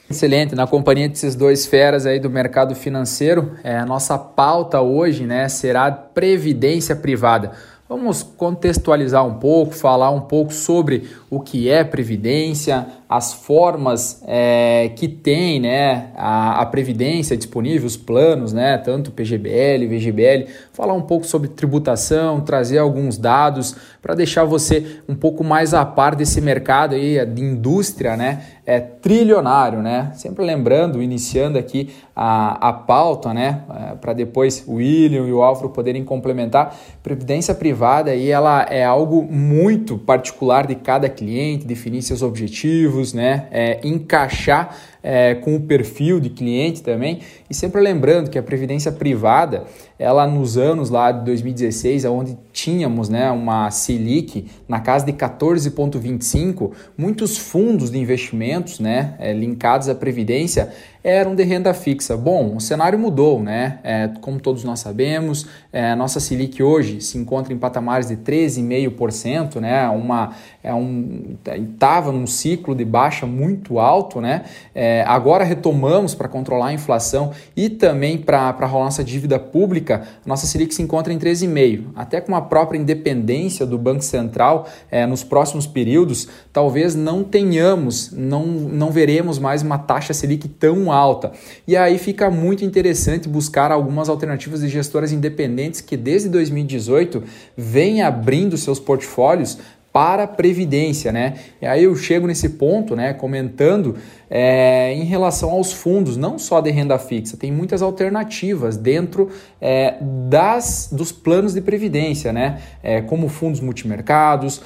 Excelente, 0.08 0.54
na 0.54 0.66
companhia 0.66 1.08
desses 1.08 1.34
dois 1.34 1.66
feras 1.66 2.06
aí 2.06 2.18
do 2.18 2.30
mercado 2.30 2.74
financeiro, 2.74 3.52
é, 3.62 3.76
a 3.76 3.84
nossa 3.84 4.16
pauta 4.18 4.80
hoje 4.80 5.24
né, 5.24 5.48
será 5.48 5.90
previdência 5.90 6.96
privada. 6.96 7.52
Vamos 7.88 8.22
contextualizar 8.22 9.26
um 9.26 9.34
pouco, 9.34 9.74
falar 9.74 10.10
um 10.10 10.22
pouco 10.22 10.52
sobre 10.52 11.10
o 11.32 11.40
que 11.40 11.70
é 11.70 11.82
previdência, 11.82 12.86
as 13.08 13.32
formas 13.32 14.22
é, 14.26 14.90
que 14.94 15.08
tem 15.08 15.58
né, 15.58 16.10
a, 16.14 16.60
a, 16.60 16.66
previdência 16.66 17.34
disponível, 17.34 17.86
os 17.86 17.96
planos, 17.96 18.52
né, 18.52 18.76
tanto 18.76 19.10
PGBL, 19.10 19.86
VGBL, 19.86 20.50
falar 20.74 20.92
um 20.92 21.00
pouco 21.00 21.26
sobre 21.26 21.48
tributação, 21.48 22.42
trazer 22.42 22.76
alguns 22.76 23.16
dados 23.16 23.74
para 24.02 24.14
deixar 24.14 24.44
você 24.44 25.00
um 25.08 25.14
pouco 25.14 25.42
mais 25.42 25.72
a 25.72 25.86
par 25.86 26.14
desse 26.14 26.38
mercado 26.38 26.94
aí 26.94 27.24
de 27.24 27.42
indústria, 27.42 28.14
né, 28.14 28.42
é 28.64 28.78
trilionário, 28.78 29.82
né? 29.82 30.12
Sempre 30.14 30.44
lembrando, 30.44 31.02
iniciando 31.02 31.58
aqui 31.58 31.92
a, 32.14 32.68
a 32.68 32.72
pauta, 32.72 33.34
né, 33.34 33.62
é, 33.68 33.94
para 33.96 34.12
depois 34.12 34.64
o 34.68 34.74
William 34.74 35.26
e 35.26 35.32
o 35.32 35.42
Álvaro 35.42 35.70
poderem 35.70 36.04
complementar. 36.04 36.76
Previdência 37.02 37.54
privada 37.54 38.12
aí 38.12 38.30
ela 38.30 38.62
é 38.70 38.84
algo 38.84 39.22
muito 39.24 39.98
particular 39.98 40.66
de 40.66 40.76
cada 40.76 41.08
cliente, 41.08 41.21
definir 41.66 42.02
seus 42.02 42.22
objetivos, 42.22 43.12
né, 43.12 43.48
é, 43.50 43.80
encaixar 43.82 44.76
é, 45.02 45.34
com 45.34 45.56
o 45.56 45.60
perfil 45.60 46.20
de 46.20 46.30
cliente 46.30 46.82
também. 46.82 47.20
E 47.48 47.54
sempre 47.54 47.80
lembrando 47.80 48.30
que 48.30 48.38
a 48.38 48.42
previdência 48.42 48.92
privada, 48.92 49.64
ela 49.98 50.26
nos 50.26 50.56
anos 50.56 50.90
lá 50.90 51.10
de 51.12 51.24
2016, 51.24 52.04
onde 52.04 52.38
tínhamos 52.52 53.08
né, 53.08 53.30
uma 53.30 53.70
Selic 53.70 54.46
na 54.68 54.80
casa 54.80 55.06
de 55.06 55.12
14,25, 55.12 56.72
muitos 56.96 57.38
fundos 57.38 57.90
de 57.90 57.98
investimentos 57.98 58.78
né, 58.78 59.14
é, 59.18 59.32
linkados 59.32 59.88
à 59.88 59.94
previdência 59.94 60.72
eram 61.04 61.34
de 61.34 61.42
renda 61.42 61.74
fixa. 61.74 62.16
Bom, 62.16 62.56
o 62.56 62.60
cenário 62.60 62.98
mudou, 62.98 63.42
né? 63.42 63.80
É, 63.82 64.08
como 64.20 64.38
todos 64.38 64.62
nós 64.62 64.80
sabemos, 64.80 65.46
é, 65.72 65.94
nossa 65.94 66.20
Selic 66.20 66.62
hoje 66.62 67.00
se 67.00 67.18
encontra 67.18 67.52
em 67.52 67.58
patamares 67.58 68.08
de 68.08 68.16
13,5%, 68.16 69.56
né? 69.60 69.88
Uma, 69.88 70.32
é 70.62 70.72
um, 70.72 71.36
estava 71.44 72.12
num 72.12 72.26
ciclo 72.26 72.74
de 72.74 72.84
baixa 72.84 73.26
muito 73.26 73.80
alto, 73.80 74.20
né? 74.20 74.44
É, 74.74 75.04
agora 75.06 75.42
retomamos 75.42 76.14
para 76.14 76.28
controlar 76.28 76.68
a 76.68 76.72
inflação 76.72 77.32
e 77.56 77.68
também 77.68 78.18
para 78.18 78.50
rolar 78.66 78.84
nossa 78.84 79.02
dívida 79.02 79.38
pública, 79.38 80.02
nossa 80.24 80.46
Selic 80.46 80.72
se 80.72 80.82
encontra 80.82 81.12
em 81.12 81.18
13,5%. 81.18 81.86
Até 81.96 82.20
com 82.20 82.34
a 82.42 82.44
própria 82.44 82.78
independência 82.78 83.64
do 83.64 83.78
Banco 83.78 84.02
Central, 84.02 84.68
é, 84.90 85.06
nos 85.06 85.22
próximos 85.22 85.66
períodos, 85.66 86.28
talvez 86.52 86.94
não 86.94 87.22
tenhamos, 87.22 88.10
não, 88.12 88.44
não 88.44 88.90
veremos 88.90 89.38
mais 89.38 89.62
uma 89.62 89.78
taxa 89.78 90.12
Selic 90.12 90.48
tão 90.48 90.90
alta. 90.90 91.32
E 91.66 91.76
aí 91.76 91.98
fica 91.98 92.30
muito 92.30 92.64
interessante 92.64 93.28
buscar 93.28 93.70
algumas 93.70 94.08
alternativas 94.08 94.60
de 94.60 94.68
gestoras 94.68 95.12
independentes 95.12 95.80
que 95.80 95.96
desde 95.96 96.28
2018 96.28 97.22
vêm 97.56 98.02
abrindo 98.02 98.56
seus 98.56 98.78
portfólios 98.78 99.58
para 99.92 100.22
a 100.22 100.26
previdência, 100.26 101.12
né? 101.12 101.34
E 101.60 101.66
aí 101.66 101.84
eu 101.84 101.94
chego 101.94 102.26
nesse 102.26 102.48
ponto, 102.50 102.96
né, 102.96 103.12
comentando 103.12 103.96
é, 104.30 104.94
em 104.94 105.04
relação 105.04 105.50
aos 105.50 105.70
fundos, 105.72 106.16
não 106.16 106.38
só 106.38 106.62
de 106.62 106.70
renda 106.70 106.98
fixa, 106.98 107.36
tem 107.36 107.52
muitas 107.52 107.82
alternativas 107.82 108.78
dentro 108.78 109.28
é, 109.60 109.96
das, 110.00 110.88
dos 110.90 111.12
planos 111.12 111.52
de 111.52 111.60
previdência, 111.60 112.32
né? 112.32 112.62
É, 112.82 113.02
como 113.02 113.28
fundos 113.28 113.60
multimercados, 113.60 114.62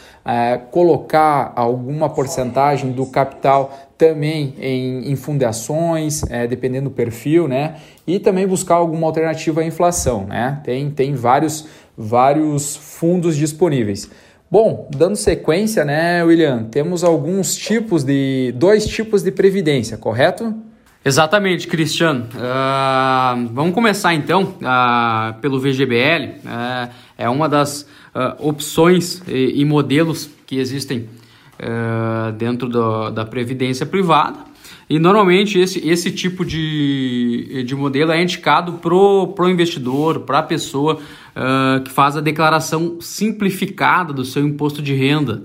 colocar 0.70 1.52
alguma 1.54 2.08
porcentagem 2.08 2.90
do 2.90 3.06
capital 3.06 3.72
também 3.96 4.54
em, 4.60 5.10
em 5.10 5.16
fundações, 5.16 6.22
dependendo 6.48 6.88
do 6.88 6.94
perfil, 6.94 7.46
né? 7.46 7.76
E 8.06 8.18
também 8.18 8.46
buscar 8.46 8.74
alguma 8.74 9.06
alternativa 9.06 9.60
à 9.60 9.64
inflação, 9.64 10.26
né? 10.26 10.60
Tem, 10.64 10.90
tem 10.90 11.14
vários, 11.14 11.66
vários 11.96 12.74
fundos 12.76 13.36
disponíveis. 13.36 14.10
Bom, 14.48 14.88
dando 14.96 15.16
sequência, 15.16 15.84
né, 15.84 16.22
William, 16.22 16.64
temos 16.64 17.02
alguns 17.02 17.56
tipos 17.56 18.04
de. 18.04 18.52
dois 18.56 18.86
tipos 18.86 19.22
de 19.22 19.32
previdência, 19.32 19.96
correto? 19.96 20.54
Exatamente, 21.04 21.66
Cristiano. 21.66 22.28
Uh, 22.34 23.48
vamos 23.52 23.74
começar 23.74 24.14
então 24.14 24.54
uh, 24.60 25.34
pelo 25.40 25.60
VGBL. 25.60 26.40
Uh, 26.44 26.48
é, 26.48 27.24
é 27.24 27.28
uma 27.28 27.48
das 27.48 27.86
opções 28.38 29.20
e, 29.28 29.60
e, 29.60 29.64
modelos 29.64 30.30
que 30.46 30.56
existem 30.56 31.06
dentro 32.38 32.66
do, 32.66 33.10
da 33.10 33.26
previdência 33.26 33.84
privada. 33.84 34.38
E 34.88 34.98
normalmente 34.98 35.58
esse, 35.58 35.86
esse 35.86 36.12
tipo 36.12 36.44
de, 36.44 37.64
de 37.66 37.74
modelo 37.74 38.12
é 38.12 38.22
indicado 38.22 38.74
para 38.74 38.94
o 38.94 39.48
investidor, 39.48 40.20
para 40.20 40.38
a 40.38 40.42
pessoa 40.42 40.94
uh, 40.94 41.82
que 41.82 41.90
faz 41.90 42.16
a 42.16 42.20
declaração 42.20 42.98
simplificada 43.00 44.12
do 44.12 44.24
seu 44.24 44.46
imposto 44.46 44.80
de 44.80 44.94
renda. 44.94 45.42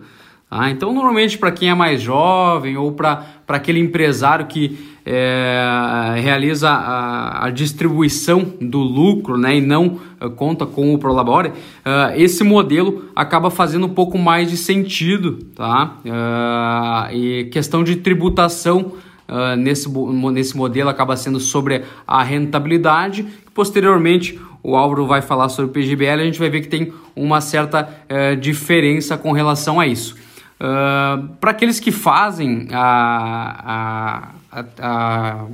Tá? 0.48 0.70
Então, 0.70 0.94
normalmente 0.94 1.38
para 1.38 1.52
quem 1.52 1.70
é 1.70 1.74
mais 1.74 2.02
jovem 2.02 2.78
ou 2.78 2.92
para 2.92 3.26
aquele 3.48 3.80
empresário 3.80 4.46
que 4.46 4.78
é, 5.06 6.16
realiza 6.18 6.70
a, 6.70 7.46
a, 7.48 7.50
distribuição 7.50 8.54
do 8.62 8.80
lucro 8.80 9.38
né, 9.38 9.58
e 9.58 9.62
não 9.62 10.00
uh, 10.22 10.30
conta 10.30 10.66
com 10.66 10.94
o 10.94 11.00
Prolabore, 11.00 11.50
uh, 11.50 12.14
esse 12.16 12.44
modelo 12.44 13.06
acaba 13.16 13.50
fazendo 13.50 13.88
um 13.88 13.94
pouco 13.94 14.18
mais 14.18 14.52
de 14.52 14.58
sentido. 14.58 15.40
Tá? 15.56 15.98
Uh, 16.06 17.16
e 17.16 17.46
questão 17.46 17.84
de 17.84 17.96
tributação 17.96 18.94
uh, 19.32 19.56
nesse, 19.56 19.90
nesse 20.32 20.58
modelo 20.58 20.90
acaba 20.90 21.16
sendo 21.16 21.40
sobre 21.40 21.84
a 22.06 22.22
rentabilidade. 22.22 23.26
Posteriormente, 23.54 24.40
o 24.62 24.76
Álvaro 24.76 25.08
vai 25.08 25.22
falar 25.22 25.50
sobre 25.50 25.72
o 25.72 25.74
PGBL, 25.74 26.22
a 26.22 26.26
gente 26.26 26.40
vai 26.40 26.50
ver 26.50 26.62
que 26.62 26.68
tem 26.68 26.94
uma 27.16 27.42
certa 27.42 27.90
uh, 27.90 28.36
diferença 28.36 29.18
com 29.18 29.32
relação 29.32 29.80
a 29.80 29.88
isso. 29.88 30.16
Uh, 30.60 31.28
Para 31.40 31.52
aqueles 31.52 31.80
que 31.80 31.92
fazem 31.92 32.68
a, 32.72 34.30
a, 34.52 34.66
a, 34.80 35.46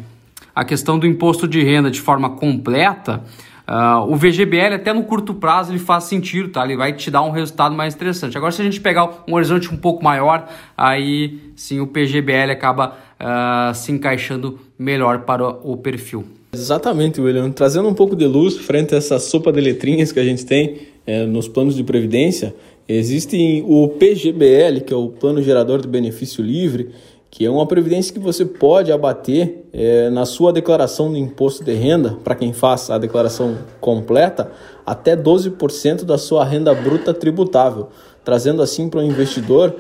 a 0.55 0.65
questão 0.65 0.99
do 0.99 1.07
imposto 1.07 1.47
de 1.47 1.63
renda 1.63 1.89
de 1.89 2.01
forma 2.01 2.31
completa, 2.31 3.23
Uh, 3.67 4.09
o 4.09 4.15
VGBL 4.15 4.75
até 4.75 4.93
no 4.93 5.03
curto 5.03 5.33
prazo 5.33 5.73
ele 5.73 5.79
faz 5.79 6.05
sentido, 6.05 6.47
tá? 6.47 6.63
Ele 6.63 6.77
vai 6.77 6.93
te 6.93 7.11
dar 7.11 7.21
um 7.23 7.31
resultado 7.31 7.75
mais 7.75 7.93
interessante. 7.93 8.37
Agora 8.37 8.49
se 8.53 8.61
a 8.61 8.63
gente 8.65 8.79
pegar 8.79 9.09
um 9.27 9.33
horizonte 9.33 9.73
um 9.73 9.75
pouco 9.75 10.01
maior, 10.01 10.47
aí 10.77 11.51
sim 11.53 11.81
o 11.81 11.87
PGBL 11.87 12.49
acaba 12.49 12.95
uh, 13.19 13.73
se 13.73 13.91
encaixando 13.91 14.59
melhor 14.77 15.21
para 15.21 15.47
o 15.47 15.77
perfil. 15.77 16.25
Exatamente, 16.53 17.19
William. 17.19 17.51
Trazendo 17.51 17.87
um 17.87 17.93
pouco 17.93 18.15
de 18.15 18.25
luz 18.25 18.57
frente 18.57 18.95
a 18.95 18.97
essa 18.97 19.19
sopa 19.19 19.51
de 19.51 19.61
letrinhas 19.61 20.11
que 20.11 20.19
a 20.19 20.23
gente 20.23 20.45
tem 20.45 20.87
é, 21.05 21.25
nos 21.25 21.47
planos 21.47 21.75
de 21.75 21.83
previdência, 21.83 22.55
existe 22.87 23.63
o 23.67 23.89
PGBL, 23.89 24.81
que 24.85 24.93
é 24.93 24.97
o 24.97 25.09
Plano 25.09 25.41
Gerador 25.41 25.81
de 25.81 25.87
Benefício 25.87 26.43
Livre, 26.43 26.89
que 27.29 27.45
é 27.45 27.49
uma 27.49 27.67
previdência 27.67 28.13
que 28.13 28.19
você 28.19 28.45
pode 28.45 28.91
abater 28.91 29.65
é, 29.73 30.09
na 30.09 30.25
sua 30.25 30.53
declaração 30.53 31.11
do 31.11 31.17
imposto 31.17 31.63
de 31.63 31.73
renda, 31.73 32.17
para 32.23 32.33
quem 32.33 32.53
faz 32.53 32.89
a 32.89 32.97
declaração 32.97 33.57
completa, 33.81 34.51
até 34.85 35.15
12% 35.15 36.03
da 36.03 36.17
sua 36.17 36.45
renda 36.45 36.73
bruta 36.73 37.13
tributável, 37.13 37.89
trazendo 38.23 38.61
assim 38.61 38.89
para 38.89 39.01
o 39.01 39.03
investidor 39.03 39.75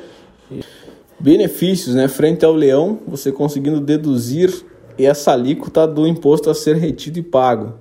benefícios 1.19 1.95
né, 1.95 2.07
frente 2.07 2.45
ao 2.45 2.53
leão, 2.53 2.99
você 3.07 3.31
conseguindo 3.31 3.79
deduzir 3.79 4.63
essa 4.97 5.31
alíquota 5.31 5.87
do 5.87 6.07
imposto 6.07 6.49
a 6.49 6.55
ser 6.55 6.75
retido 6.75 7.19
e 7.19 7.23
pago. 7.23 7.73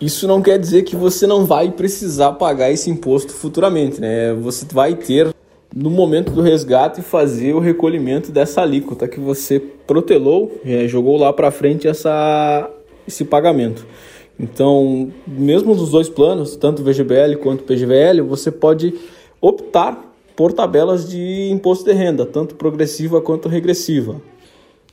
Isso 0.00 0.26
não 0.26 0.40
quer 0.40 0.58
dizer 0.58 0.82
que 0.82 0.96
você 0.96 1.26
não 1.26 1.44
vai 1.44 1.70
precisar 1.70 2.32
pagar 2.32 2.70
esse 2.70 2.88
imposto 2.88 3.32
futuramente, 3.32 4.00
né? 4.00 4.32
Você 4.34 4.64
vai 4.72 4.94
ter 4.94 5.34
no 5.74 5.90
momento 5.90 6.32
do 6.32 6.40
resgate 6.40 7.02
fazer 7.02 7.54
o 7.54 7.60
recolhimento 7.60 8.32
dessa 8.32 8.62
alíquota 8.62 9.06
que 9.06 9.20
você 9.20 9.60
protelou, 9.60 10.58
é, 10.64 10.88
jogou 10.88 11.18
lá 11.18 11.32
para 11.32 11.50
frente 11.50 11.86
essa, 11.86 12.68
esse 13.06 13.24
pagamento. 13.24 13.86
Então, 14.38 15.12
mesmo 15.26 15.74
nos 15.74 15.90
dois 15.90 16.08
planos, 16.08 16.56
tanto 16.56 16.82
VGBL 16.82 17.36
quanto 17.42 17.64
PGVL, 17.64 18.22
você 18.22 18.50
pode 18.50 18.94
optar 19.38 20.09
por 20.40 20.54
tabelas 20.54 21.06
de 21.06 21.50
imposto 21.50 21.84
de 21.84 21.92
renda, 21.92 22.24
tanto 22.24 22.54
progressiva 22.54 23.20
quanto 23.20 23.46
regressiva. 23.46 24.22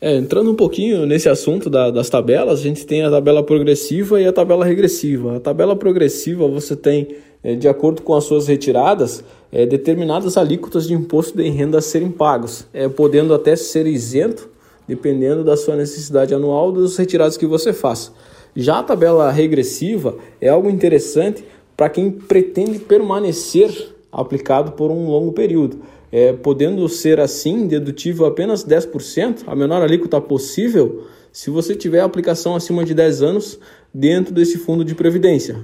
É, 0.01 0.13
entrando 0.17 0.51
um 0.51 0.55
pouquinho 0.55 1.05
nesse 1.05 1.29
assunto 1.29 1.69
da, 1.69 1.89
das 1.89 2.09
tabelas, 2.09 2.59
a 2.59 2.63
gente 2.63 2.85
tem 2.85 3.01
a 3.01 3.09
tabela 3.09 3.41
progressiva 3.41 4.19
e 4.19 4.27
a 4.27 4.33
tabela 4.33 4.65
regressiva. 4.65 5.37
A 5.37 5.39
tabela 5.39 5.73
progressiva 5.73 6.45
você 6.49 6.75
tem, 6.75 7.15
é, 7.41 7.55
de 7.55 7.65
acordo 7.65 8.01
com 8.01 8.13
as 8.13 8.25
suas 8.25 8.49
retiradas, 8.49 9.23
é, 9.49 9.65
determinadas 9.65 10.35
alíquotas 10.35 10.85
de 10.85 10.93
imposto 10.93 11.37
de 11.37 11.47
renda 11.47 11.77
a 11.77 11.81
serem 11.81 12.11
pagos, 12.11 12.67
é, 12.73 12.89
podendo 12.89 13.33
até 13.33 13.55
ser 13.55 13.87
isento, 13.87 14.49
dependendo 14.85 15.45
da 15.45 15.55
sua 15.55 15.77
necessidade 15.77 16.33
anual 16.33 16.73
dos 16.73 16.97
retirados 16.97 17.37
que 17.37 17.45
você 17.45 17.71
faça. 17.71 18.11
Já 18.53 18.79
a 18.79 18.83
tabela 18.83 19.31
regressiva 19.31 20.17
é 20.41 20.49
algo 20.49 20.69
interessante 20.69 21.41
para 21.77 21.87
quem 21.87 22.11
pretende 22.11 22.79
permanecer 22.79 23.95
aplicado 24.11 24.73
por 24.73 24.91
um 24.91 25.07
longo 25.07 25.31
período 25.33 25.79
é, 26.11 26.33
podendo 26.33 26.87
ser 26.87 27.19
assim 27.19 27.67
dedutível 27.67 28.25
apenas 28.25 28.65
10%, 28.65 29.43
a 29.47 29.55
menor 29.55 29.81
alíquota 29.81 30.19
possível, 30.21 31.07
se 31.31 31.49
você 31.49 31.75
tiver 31.75 32.01
aplicação 32.01 32.55
acima 32.55 32.83
de 32.83 32.93
10 32.93 33.21
anos 33.21 33.59
dentro 33.93 34.33
desse 34.33 34.57
fundo 34.57 34.83
de 34.83 34.95
previdência. 34.95 35.63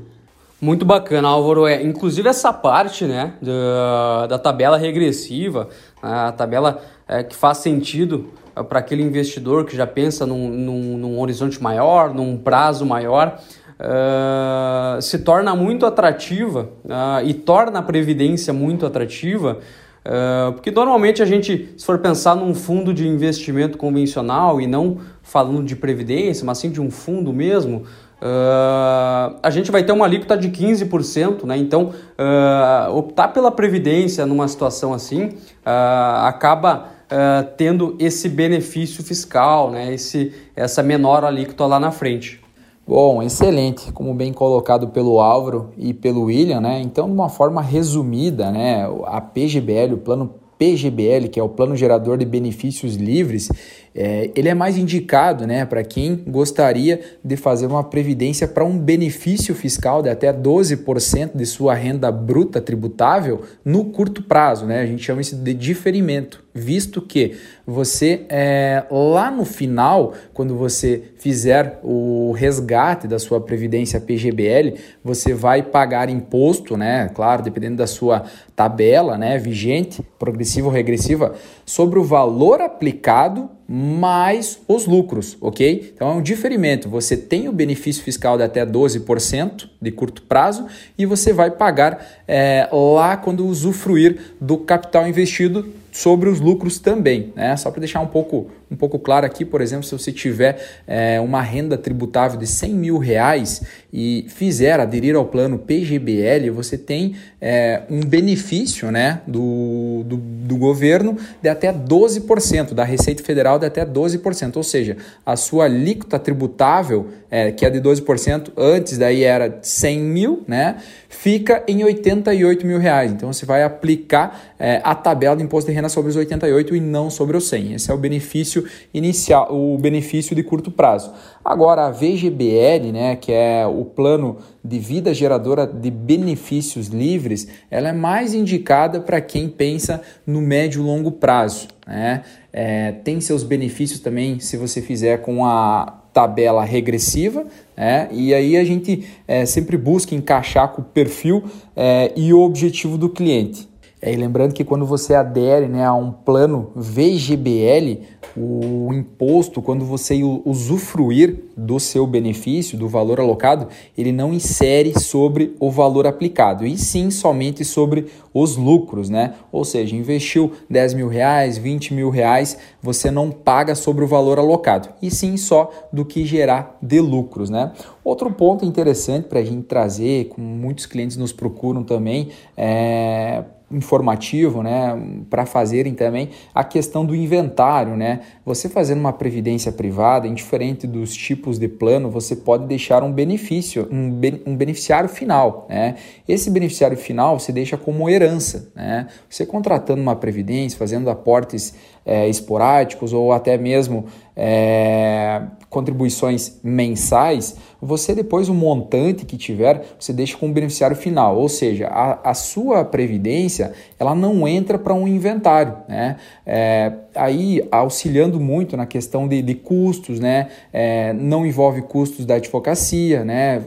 Muito 0.59 0.85
bacana, 0.85 1.27
Álvaro. 1.27 1.67
É, 1.67 1.81
inclusive 1.83 2.29
essa 2.29 2.53
parte 2.53 3.05
né, 3.05 3.33
da, 3.41 4.27
da 4.27 4.39
tabela 4.39 4.77
regressiva, 4.77 5.69
a 6.01 6.31
tabela 6.31 6.81
é, 7.07 7.23
que 7.23 7.35
faz 7.35 7.57
sentido 7.57 8.27
é, 8.55 8.63
para 8.63 8.79
aquele 8.79 9.03
investidor 9.03 9.65
que 9.65 9.75
já 9.75 9.85
pensa 9.85 10.25
num, 10.25 10.47
num, 10.50 10.97
num 10.97 11.19
horizonte 11.19 11.62
maior, 11.62 12.13
num 12.13 12.38
prazo 12.38 12.85
maior, 12.85 13.41
uh, 13.83 15.01
se 15.01 15.19
torna 15.19 15.55
muito 15.55 15.85
atrativa 15.85 16.69
uh, 16.85 17.25
e 17.25 17.33
torna 17.33 17.79
a 17.79 17.81
previdência 17.81 18.53
muito 18.53 18.85
atrativa 18.85 19.59
Uh, 20.03 20.51
porque 20.51 20.69
normalmente 20.69 21.21
a 21.23 21.25
gente, 21.25 21.73
se 21.77 21.85
for 21.85 21.97
pensar 21.99 22.35
num 22.35 22.53
fundo 22.53 22.93
de 22.93 23.07
investimento 23.07 23.77
convencional 23.77 24.59
e 24.59 24.67
não 24.67 24.97
falando 25.21 25.63
de 25.63 25.77
previdência, 25.77 26.45
mas 26.45 26.57
sim 26.57 26.69
de 26.69 26.81
um 26.81 26.91
fundo 26.91 27.31
mesmo, 27.31 27.83
uh, 28.21 29.37
a 29.41 29.49
gente 29.49 29.71
vai 29.71 29.81
ter 29.81 29.93
uma 29.93 30.03
alíquota 30.03 30.35
de 30.35 30.49
15%, 30.49 31.45
né? 31.45 31.55
Então, 31.55 31.93
uh, 32.19 32.93
optar 32.93 33.29
pela 33.29 33.49
previdência 33.49 34.25
numa 34.25 34.47
situação 34.49 34.93
assim 34.93 35.37
acaba 35.63 36.89
uh, 37.05 37.47
tendo 37.55 37.95
esse 37.97 38.27
benefício 38.27 39.01
fiscal, 39.05 39.71
né, 39.71 39.93
esse, 39.93 40.33
essa 40.53 40.83
menor 40.83 41.23
alíquota 41.23 41.65
lá 41.65 41.79
na 41.79 41.91
frente. 41.91 42.42
Bom, 42.85 43.23
excelente, 43.23 43.93
como 43.93 44.13
bem 44.13 44.33
colocado 44.33 44.89
pelo 44.89 45.21
Álvaro 45.21 45.69
e 45.77 45.93
pelo 45.93 46.23
William, 46.23 46.59
né? 46.59 46.81
Então, 46.81 47.05
de 47.05 47.13
uma 47.13 47.29
forma 47.29 47.61
resumida, 47.61 48.51
né, 48.51 48.85
a 49.05 49.21
PGBL, 49.21 49.93
o 49.93 49.97
plano 49.97 50.33
PGBL, 50.59 51.29
que 51.31 51.39
é 51.39 51.43
o 51.43 51.47
Plano 51.47 51.77
Gerador 51.77 52.17
de 52.17 52.25
Benefícios 52.25 52.95
Livres, 52.95 53.49
é, 53.95 54.31
ele 54.35 54.50
é 54.50 54.53
mais 54.53 54.77
indicado 54.77 55.45
né, 55.45 55.65
para 55.65 55.83
quem 55.83 56.15
gostaria 56.27 57.00
de 57.23 57.35
fazer 57.35 57.67
uma 57.67 57.83
previdência 57.83 58.47
para 58.47 58.63
um 58.63 58.77
benefício 58.77 59.53
fiscal 59.53 60.01
de 60.01 60.09
até 60.09 60.33
12% 60.33 61.31
de 61.35 61.45
sua 61.45 61.73
renda 61.73 62.12
bruta 62.12 62.59
tributável 62.59 63.41
no 63.63 63.85
curto 63.85 64.23
prazo. 64.23 64.65
Né? 64.65 64.81
A 64.81 64.85
gente 64.85 65.03
chama 65.03 65.21
isso 65.21 65.35
de 65.35 65.53
diferimento 65.53 66.43
visto 66.53 67.01
que 67.01 67.35
você 67.65 68.25
é, 68.29 68.85
lá 68.91 69.31
no 69.31 69.43
final, 69.43 70.13
quando 70.33 70.55
você 70.55 71.01
fizer 71.17 71.79
o 71.81 72.31
resgate 72.33 73.07
da 73.07 73.17
sua 73.17 73.41
previdência 73.41 74.00
PGBL, 74.00 74.77
você 75.03 75.33
vai 75.33 75.63
pagar 75.63 76.09
imposto, 76.09 76.77
né? 76.77 77.09
Claro, 77.13 77.41
dependendo 77.41 77.77
da 77.77 77.88
sua 77.88 78.23
tabela, 78.55 79.17
né, 79.17 79.38
vigente, 79.38 80.03
progressiva 80.19 80.67
ou 80.67 80.73
regressiva, 80.73 81.33
sobre 81.65 81.97
o 81.97 82.03
valor 82.03 82.62
aplicado 82.62 83.50
mais 83.67 84.60
os 84.67 84.86
lucros, 84.86 85.38
ok? 85.39 85.93
Então 85.96 86.10
é 86.10 86.13
um 86.13 86.22
diferimento. 86.22 86.89
Você 86.89 87.15
tem 87.15 87.48
o 87.48 87.51
benefício 87.51 88.03
fiscal 88.03 88.38
de 88.38 88.43
até 88.43 88.65
12% 88.65 89.70
de 89.82 89.91
curto 89.91 90.22
prazo 90.24 90.67
e 90.98 91.05
você 91.05 91.32
vai 91.32 91.51
pagar 91.51 92.05
é, 92.27 92.67
lá 92.72 93.17
quando 93.17 93.46
usufruir 93.46 94.20
do 94.39 94.58
capital 94.58 95.08
investido 95.08 95.74
sobre 95.91 96.27
os 96.27 96.39
lucros 96.39 96.79
também, 96.79 97.32
né? 97.36 97.55
Só 97.55 97.70
para 97.70 97.79
deixar 97.79 98.01
um 98.01 98.08
pouco, 98.08 98.50
um 98.73 98.75
pouco 98.75 98.97
claro 98.97 99.23
aqui, 99.23 99.45
por 99.45 99.61
exemplo, 99.61 99.83
se 99.83 99.91
você 99.91 100.11
tiver 100.11 100.59
é, 100.87 101.21
uma 101.21 101.43
renda 101.43 101.77
tributável 101.77 102.39
de 102.39 102.47
100 102.47 102.73
mil 102.73 102.97
reais 102.97 103.61
e 103.93 104.25
fizer 104.29 104.79
aderir 104.79 105.15
ao 105.15 105.25
plano 105.25 105.59
PGBL, 105.59 106.49
você 106.49 106.75
tem 106.75 107.15
é, 107.39 107.83
um 107.87 107.99
benefício 107.99 108.89
né, 108.91 109.21
do, 109.27 110.03
do, 110.07 110.17
do 110.17 110.57
governo 110.57 111.15
de 111.39 111.47
até 111.47 111.71
12%, 111.71 112.73
da 112.73 112.83
Receita 112.83 113.23
Federal 113.23 113.59
de 113.59 113.67
até 113.67 113.85
12%, 113.85 114.57
ou 114.57 114.63
seja, 114.63 114.97
a 115.23 115.35
sua 115.35 115.65
alíquota 115.65 116.17
tributável, 116.17 117.09
é, 117.29 117.51
que 117.51 117.67
é 117.67 117.69
de 117.69 117.79
12%, 117.79 118.53
antes 118.57 118.97
daí 118.97 119.23
era 119.23 119.59
100 119.61 119.99
mil, 119.99 120.43
né? 120.47 120.77
fica 121.13 121.63
em 121.67 121.83
88 121.83 122.65
mil 122.65 122.79
reais. 122.79 123.11
Então 123.11 123.31
você 123.31 123.45
vai 123.45 123.63
aplicar 123.63 124.55
é, 124.59 124.81
a 124.83 124.95
tabela 124.95 125.35
de 125.35 125.43
imposto 125.43 125.69
de 125.69 125.75
renda 125.75 125.87
sobre 125.87 126.09
os 126.09 126.15
88 126.15 126.75
e 126.75 126.79
não 126.79 127.09
sobre 127.09 127.37
os 127.37 127.47
100. 127.47 127.73
Esse 127.75 127.91
é 127.91 127.93
o 127.93 127.97
benefício 127.97 128.62
inicial, 128.93 129.50
o 129.51 129.77
benefício 129.77 130.36
de 130.36 130.43
curto 130.43 130.72
prazo. 130.72 131.12
Agora 131.43 131.88
a 131.88 131.91
VGBL, 131.91 132.91
né, 132.93 133.15
que 133.15 133.32
é 133.32 133.65
o 133.65 133.84
plano 133.84 134.38
de 134.63 134.79
vida 134.79 135.13
geradora 135.13 135.67
de 135.67 135.91
benefícios 135.91 136.88
livres, 136.88 137.48
ela 137.70 137.89
é 137.89 137.93
mais 137.93 138.34
indicada 138.34 139.01
para 139.01 139.20
quem 139.20 139.50
pensa 139.50 140.01
no 140.25 140.41
médio 140.41 140.82
e 140.82 140.86
longo 140.86 141.12
prazo. 141.12 141.67
Né? 141.86 142.24
É, 142.51 142.91
tem 142.91 143.20
seus 143.20 143.43
benefícios 143.43 144.00
também 144.00 144.39
se 144.39 144.55
você 144.55 144.82
fizer 144.82 145.17
com 145.22 145.46
a 145.46 146.01
tabela 146.13 146.63
regressiva, 146.63 147.46
né? 147.75 148.08
e 148.12 148.34
aí 148.34 148.55
a 148.55 148.63
gente 148.63 149.05
é, 149.27 149.46
sempre 149.46 149.75
busca 149.75 150.13
encaixar 150.13 150.70
com 150.70 150.82
o 150.82 150.86
perfil 150.86 151.43
é, 151.75 152.13
e 152.15 152.32
o 152.34 152.39
objetivo 152.39 152.98
do 152.98 153.10
cliente. 153.10 153.67
É, 154.05 154.12
e 154.12 154.17
lembrando 154.17 154.53
que 154.53 154.65
quando 154.65 154.86
você 154.86 155.15
adere 155.15 155.67
né, 155.67 155.86
a 155.86 155.93
um 155.93 156.12
plano 156.12 156.74
VGBL, 156.75 158.01
o 158.35 158.91
imposto, 158.93 159.61
quando 159.61 159.85
você 159.85 160.21
usufruir 160.45 161.43
do 161.55 161.79
seu 161.79 162.07
benefício, 162.07 162.77
do 162.77 162.87
valor 162.87 163.19
alocado, 163.19 163.67
ele 163.97 164.11
não 164.11 164.33
insere 164.33 164.99
sobre 164.99 165.55
o 165.59 165.69
valor 165.69 166.07
aplicado, 166.07 166.65
e 166.65 166.77
sim 166.77 167.11
somente 167.11 167.63
sobre 167.63 168.07
os 168.33 168.57
lucros, 168.57 169.09
né? 169.09 169.35
Ou 169.51 169.63
seja, 169.63 169.95
investiu 169.95 170.51
10 170.69 170.93
mil 170.95 171.07
reais, 171.07 171.57
20 171.57 171.93
mil 171.93 172.09
reais, 172.09 172.57
você 172.81 173.11
não 173.11 173.29
paga 173.29 173.75
sobre 173.75 174.03
o 174.03 174.07
valor 174.07 174.39
alocado, 174.39 174.89
e 175.01 175.11
sim 175.11 175.37
só 175.37 175.71
do 175.91 176.03
que 176.03 176.25
gerar 176.25 176.77
de 176.81 176.99
lucros, 176.99 177.49
né? 177.49 177.71
Outro 178.03 178.31
ponto 178.31 178.65
interessante 178.65 179.27
para 179.27 179.39
a 179.39 179.43
gente 179.43 179.63
trazer, 179.63 180.25
como 180.25 180.45
muitos 180.45 180.85
clientes 180.85 181.17
nos 181.17 181.31
procuram 181.31 181.83
também, 181.83 182.29
é 182.57 183.43
informativo, 183.71 184.61
né, 184.61 184.95
para 185.29 185.45
fazerem 185.45 185.93
também 185.93 186.29
a 186.53 186.63
questão 186.63 187.05
do 187.05 187.15
inventário, 187.15 187.97
Você 188.45 188.67
fazendo 188.69 188.99
uma 188.99 189.13
previdência 189.13 189.71
privada, 189.71 190.28
indiferente 190.28 190.86
dos 190.88 191.15
tipos 191.15 191.58
de 191.58 191.67
plano, 191.67 192.10
você 192.10 192.36
pode 192.36 192.65
deixar 192.65 193.04
um 193.04 193.12
benefício, 193.12 193.88
um, 193.91 194.12
be 194.12 194.41
um 194.45 194.56
beneficiário 194.56 195.10
final, 195.10 195.65
né? 195.69 195.95
Esse 196.28 196.49
beneficiário 196.49 196.97
final 196.97 197.39
você 197.39 197.52
deixa 197.52 197.78
como 197.78 198.10
herança, 198.10 198.71
né? 198.76 199.08
Você 199.30 199.45
contratando 199.45 200.02
uma 200.02 200.15
previdência, 200.15 200.78
fazendo 200.78 201.10
aportes 201.10 201.73
é, 202.05 202.27
esporádicos 202.27 203.13
ou 203.13 203.31
até 203.31 203.57
mesmo 203.57 204.05
é, 204.35 205.41
contribuições 205.69 206.59
mensais, 206.63 207.55
você 207.81 208.13
depois 208.13 208.49
o 208.49 208.53
montante 208.53 209.25
que 209.25 209.37
tiver, 209.37 209.83
você 209.99 210.13
deixa 210.13 210.37
com 210.37 210.47
o 210.47 210.51
beneficiário 210.51 210.95
final, 210.95 211.37
ou 211.37 211.49
seja, 211.49 211.87
a, 211.87 212.31
a 212.31 212.33
sua 212.33 212.83
previdência 212.85 213.73
ela 213.99 214.15
não 214.15 214.47
entra 214.47 214.77
para 214.77 214.93
um 214.93 215.07
inventário, 215.07 215.77
né? 215.87 216.17
É, 216.45 216.93
aí 217.15 217.67
auxiliando 217.71 218.39
muito 218.39 218.77
na 218.77 218.85
questão 218.85 219.27
de, 219.27 219.41
de 219.41 219.55
custos, 219.55 220.19
né? 220.19 220.49
É, 220.71 221.13
não 221.13 221.45
envolve 221.45 221.81
custos 221.81 222.25
da 222.25 222.35
advocacia, 222.35 223.23
né? 223.23 223.61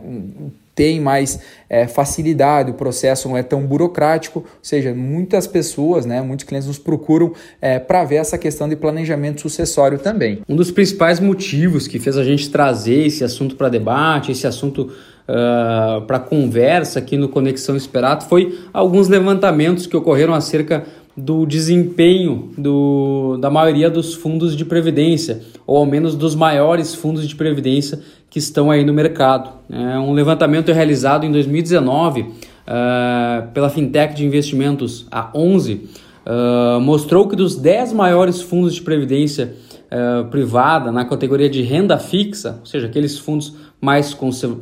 Tem 0.77 1.01
mais 1.01 1.41
é, 1.71 1.89
facilidade, 1.89 2.71
o 2.71 2.75
processo 2.75 3.29
não 3.29 3.37
é 3.37 3.43
tão 3.43 3.67
burocrático, 3.67 4.41
ou 4.41 4.47
seja, 4.63 4.95
muitas 4.95 5.47
pessoas, 5.47 6.05
né, 6.05 6.21
muitos 6.21 6.45
clientes 6.45 6.69
nos 6.69 6.79
procuram 6.79 7.33
é, 7.61 7.79
para 7.79 8.05
ver 8.05 8.17
essa 8.17 8.37
questão 8.37 8.69
de 8.69 8.77
planejamento 8.77 9.41
sucessório 9.41 9.99
também. 9.99 10.43
Um 10.47 10.55
dos 10.55 10.71
principais 10.71 11.19
motivos 11.19 11.89
que 11.89 11.99
fez 11.99 12.19
a 12.19 12.23
gente 12.23 12.51
trazer 12.51 13.07
esse 13.07 13.25
assunto 13.25 13.57
para 13.57 13.71
debate, 13.71 14.31
esse 14.31 14.47
assunto 14.47 14.93
uh, 15.27 16.03
para 16.03 16.19
conversa 16.19 16.99
aqui 16.99 17.17
no 17.17 17.29
Conexão 17.29 17.75
Esperato 17.75 18.29
foi 18.29 18.59
alguns 18.73 19.09
levantamentos 19.09 19.87
que 19.87 19.97
ocorreram 19.97 20.35
acerca 20.35 20.85
do 21.17 21.47
desempenho 21.47 22.51
do, 22.59 23.39
da 23.41 23.49
maioria 23.49 23.89
dos 23.89 24.15
fundos 24.15 24.55
de 24.55 24.65
previdência, 24.65 25.41
ou 25.67 25.79
ao 25.79 25.87
menos 25.87 26.15
dos 26.15 26.35
maiores 26.35 26.95
fundos 26.95 27.27
de 27.27 27.35
previdência 27.35 28.01
que 28.29 28.39
estão 28.39 28.71
aí 28.71 28.85
no 28.85 28.93
mercado. 28.93 29.51
É 29.71 29.99
um 29.99 30.13
levantamento 30.13 30.71
realizado 30.73 31.25
em 31.25 31.33
2019 31.33 32.21
uh, 32.21 32.33
eh, 32.67 33.45
pela 33.55 33.71
fintech 33.71 34.15
de 34.15 34.27
investimentos 34.27 35.07
a 35.11 35.31
11 35.35 35.89
uh, 36.27 36.81
mostrou 36.81 37.29
que 37.29 37.37
dos 37.37 37.57
10 37.57 37.93
maiores 37.93 38.43
fundos 38.43 38.75
de 38.75 38.83
previdência 38.83 39.55
uh, 39.87 40.27
privada 40.27 40.91
na 40.91 41.05
categoria 41.05 41.49
de 41.49 41.63
renda 41.63 41.99
fixa, 41.99 42.59
ou 42.61 42.67
seja, 42.67 42.87
aqueles 42.87 43.19
fundos 43.19 43.55
mais 43.81 44.15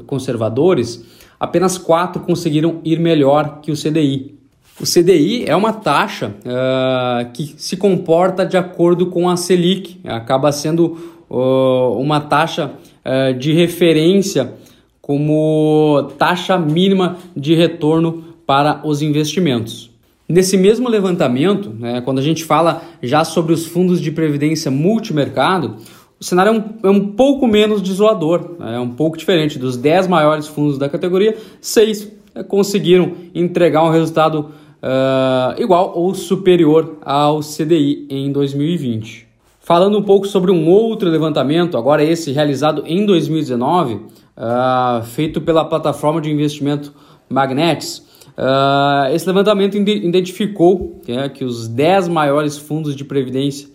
conservadores, 0.07 1.05
apenas 1.41 1.79
quatro 1.79 2.23
conseguiram 2.23 2.81
ir 2.85 3.01
melhor 3.01 3.61
que 3.61 3.73
o 3.73 3.75
CDI. 3.75 4.35
O 4.81 4.85
CDI 4.85 5.45
é 5.47 5.55
uma 5.55 5.73
taxa 5.73 6.35
uh, 6.41 7.33
que 7.33 7.55
se 7.57 7.77
comporta 7.77 8.45
de 8.45 8.57
acordo 8.57 9.07
com 9.07 9.29
a 9.29 9.37
Selic, 9.37 10.01
acaba 10.05 10.51
sendo 10.51 10.99
uh, 11.31 11.97
uma 11.97 12.21
taxa 12.21 12.73
uh, 13.05 13.33
de 13.39 13.53
referência 13.53 14.53
como 15.01 16.11
taxa 16.19 16.59
mínima 16.59 17.19
de 17.37 17.55
retorno 17.55 18.25
para 18.45 18.81
os 18.85 19.01
investimentos. 19.01 19.91
Nesse 20.29 20.57
mesmo 20.57 20.89
levantamento, 20.89 21.71
né, 21.71 22.01
quando 22.01 22.19
a 22.19 22.23
gente 22.23 22.43
fala 22.45 22.83
já 23.01 23.23
sobre 23.25 23.53
os 23.53 23.67
fundos 23.67 24.01
de 24.01 24.11
previdência 24.11 24.71
multimercado, 24.71 25.77
o 26.19 26.25
cenário 26.25 26.51
é 26.51 26.89
um, 26.89 26.89
é 26.89 26.91
um 26.91 27.09
pouco 27.13 27.47
menos 27.47 27.81
desolador, 27.81 28.57
né, 28.59 28.75
é 28.77 28.81
um 28.81 28.91
pouco 28.91 29.17
diferente. 29.17 29.57
Dos 29.57 29.77
10 29.77 30.09
maiores 30.09 30.49
fundos 30.49 30.79
da 30.79 30.89
categoria, 30.89 31.37
6 31.61 32.11
conseguiram 32.49 33.13
entregar 33.35 33.85
um 33.85 33.91
resultado 33.91 34.51
uh, 34.85 35.61
igual 35.61 35.97
ou 35.97 36.15
superior 36.15 36.99
ao 37.03 37.41
CDI 37.41 38.07
em 38.11 38.31
2020. 38.31 39.27
Falando 39.61 39.99
um 39.99 40.03
pouco 40.03 40.27
sobre 40.27 40.51
um 40.51 40.69
outro 40.69 41.09
levantamento, 41.09 41.79
agora 41.79 42.05
esse 42.05 42.31
realizado 42.33 42.83
em 42.87 43.07
2019, 43.07 43.95
uh, 43.95 44.01
ah, 44.37 45.03
feito 45.07 45.41
pela 45.41 45.65
plataforma 45.65 46.21
de 46.21 46.31
investimento 46.31 46.93
Magnets, 47.31 47.99
uh, 48.37 49.11
esse 49.15 49.27
levantamento 49.27 49.75
identificou 49.77 51.01
é, 51.09 51.31
que 51.31 51.45
os 51.45 51.67
10 51.67 52.09
maiores 52.09 52.59
fundos 52.59 52.95
de 52.95 53.05
previdência 53.07 53.69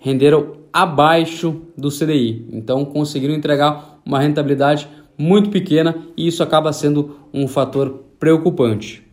renderam 0.00 0.56
abaixo 0.72 1.62
do 1.78 1.90
CDI, 1.90 2.44
então 2.52 2.84
conseguiram 2.84 3.32
entregar 3.32 4.00
uma 4.04 4.18
rentabilidade 4.18 4.88
muito 5.16 5.48
pequena 5.48 5.96
e 6.16 6.26
isso 6.26 6.42
acaba 6.42 6.72
sendo 6.72 7.16
um 7.32 7.46
fator 7.46 8.02
preocupante. 8.18 9.05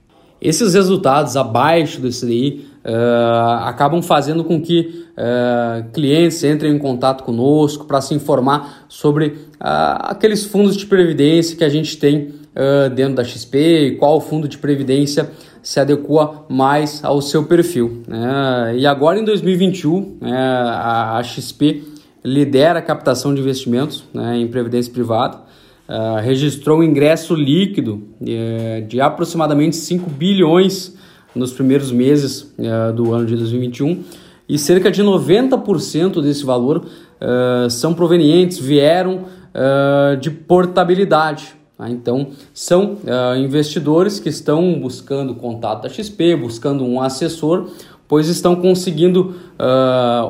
Esses 0.44 0.74
resultados 0.74 1.38
abaixo 1.38 2.02
do 2.02 2.10
CDI 2.10 2.68
uh, 2.84 3.64
acabam 3.64 4.02
fazendo 4.02 4.44
com 4.44 4.62
que 4.62 5.06
uh, 5.18 5.90
clientes 5.94 6.44
entrem 6.44 6.76
em 6.76 6.78
contato 6.78 7.24
conosco 7.24 7.86
para 7.86 8.02
se 8.02 8.14
informar 8.14 8.86
sobre 8.90 9.28
uh, 9.28 9.38
aqueles 10.02 10.44
fundos 10.44 10.76
de 10.76 10.86
previdência 10.86 11.56
que 11.56 11.64
a 11.64 11.70
gente 11.70 11.98
tem 11.98 12.44
dentro 12.96 13.16
da 13.16 13.24
XP 13.24 13.58
e 13.58 13.96
qual 13.96 14.22
fundo 14.22 14.48
de 14.48 14.60
previdência 14.60 15.32
se 15.64 15.80
adequa 15.80 16.46
mais 16.48 17.04
ao 17.04 17.20
seu 17.20 17.46
perfil. 17.46 18.04
Né? 18.08 18.76
E 18.78 18.86
agora 18.86 19.18
em 19.18 19.24
2021, 19.24 20.18
né, 20.22 20.38
a, 20.38 21.18
a 21.18 21.24
XP 21.24 21.82
lidera 22.24 22.78
a 22.78 22.82
captação 22.84 23.34
de 23.34 23.42
investimentos 23.42 24.04
né, 24.14 24.38
em 24.38 24.48
previdência 24.48 24.94
privada. 24.94 25.40
Uh, 25.86 26.22
registrou 26.22 26.80
um 26.80 26.84
ingresso 26.84 27.36
líquido 27.36 28.04
uh, 28.22 28.88
de 28.88 29.02
aproximadamente 29.02 29.76
5 29.76 30.10
bilhões 30.10 30.96
nos 31.36 31.52
primeiros 31.52 31.92
meses 31.92 32.54
uh, 32.58 32.94
do 32.94 33.14
ano 33.14 33.26
de 33.26 33.36
2021 33.36 34.02
e 34.48 34.58
cerca 34.58 34.90
de 34.90 35.04
90% 35.04 36.22
desse 36.22 36.46
valor 36.46 36.86
eh, 37.20 37.68
são 37.70 37.94
provenientes, 37.94 38.60
vieram 38.60 39.22
de 40.20 40.30
portabilidade. 40.30 41.56
Tá? 41.78 41.90
Então, 41.90 42.28
são 42.54 42.98
investidores 43.38 44.20
que 44.20 44.28
estão 44.28 44.78
buscando 44.82 45.34
contato 45.34 45.84
da 45.84 45.90
XP, 45.90 46.36
buscando 46.36 46.84
um 46.84 47.00
assessor, 47.00 47.70
pois 48.06 48.28
estão 48.28 48.54
conseguindo 48.58 49.34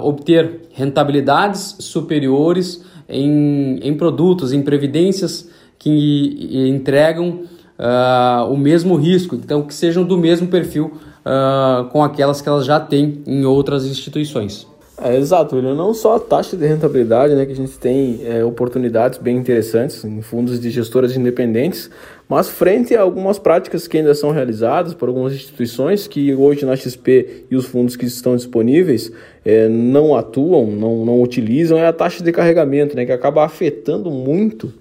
obter 0.04 0.70
rentabilidades 0.74 1.76
superiores 1.80 2.86
em, 3.08 3.80
em 3.82 3.94
produtos, 3.96 4.54
em 4.54 4.62
previdências 4.62 5.50
que 5.78 6.68
entregam 6.70 7.42
uh, 7.78 8.52
o 8.52 8.58
mesmo 8.58 8.96
risco, 8.96 9.36
então 9.36 9.63
que 9.63 9.74
sejam 9.74 10.04
do 10.04 10.18
mesmo 10.18 10.48
perfil 10.48 10.94
uh, 11.26 11.86
com 11.89 12.04
aquelas 12.04 12.42
que 12.42 12.48
elas 12.48 12.66
já 12.66 12.80
têm 12.80 13.22
em 13.26 13.46
outras 13.46 13.86
instituições. 13.86 14.68
É, 15.02 15.18
exato, 15.18 15.56
William. 15.56 15.74
Não 15.74 15.94
só 15.94 16.16
a 16.16 16.20
taxa 16.20 16.56
de 16.56 16.68
rentabilidade, 16.68 17.34
né, 17.34 17.46
que 17.46 17.52
a 17.52 17.56
gente 17.56 17.78
tem 17.80 18.22
é, 18.26 18.46
oportunidades 18.46 19.18
bem 19.18 19.36
interessantes 19.36 20.04
em 20.06 20.22
fundos 20.22 20.60
de 20.60 20.70
gestoras 20.70 21.18
independentes, 21.18 21.90
mas 22.30 22.48
frente 22.48 22.96
a 22.96 23.02
algumas 23.02 23.40
práticas 23.40 23.88
que 23.88 23.98
ainda 23.98 24.14
são 24.14 24.30
realizadas 24.30 24.94
por 24.94 25.10
algumas 25.10 25.34
instituições 25.34 26.08
que 26.08 26.34
hoje 26.36 26.64
na 26.64 26.76
XP 26.76 27.46
e 27.50 27.56
os 27.56 27.66
fundos 27.66 27.96
que 27.96 28.06
estão 28.06 28.36
disponíveis 28.36 29.12
é, 29.44 29.68
não 29.68 30.16
atuam, 30.16 30.68
não, 30.68 31.04
não 31.04 31.22
utilizam, 31.22 31.78
é 31.78 31.88
a 31.88 31.94
taxa 31.94 32.24
de 32.24 32.32
carregamento, 32.32 32.96
né, 32.96 33.04
que 33.04 33.12
acaba 33.12 33.44
afetando 33.44 34.12
muito 34.12 34.72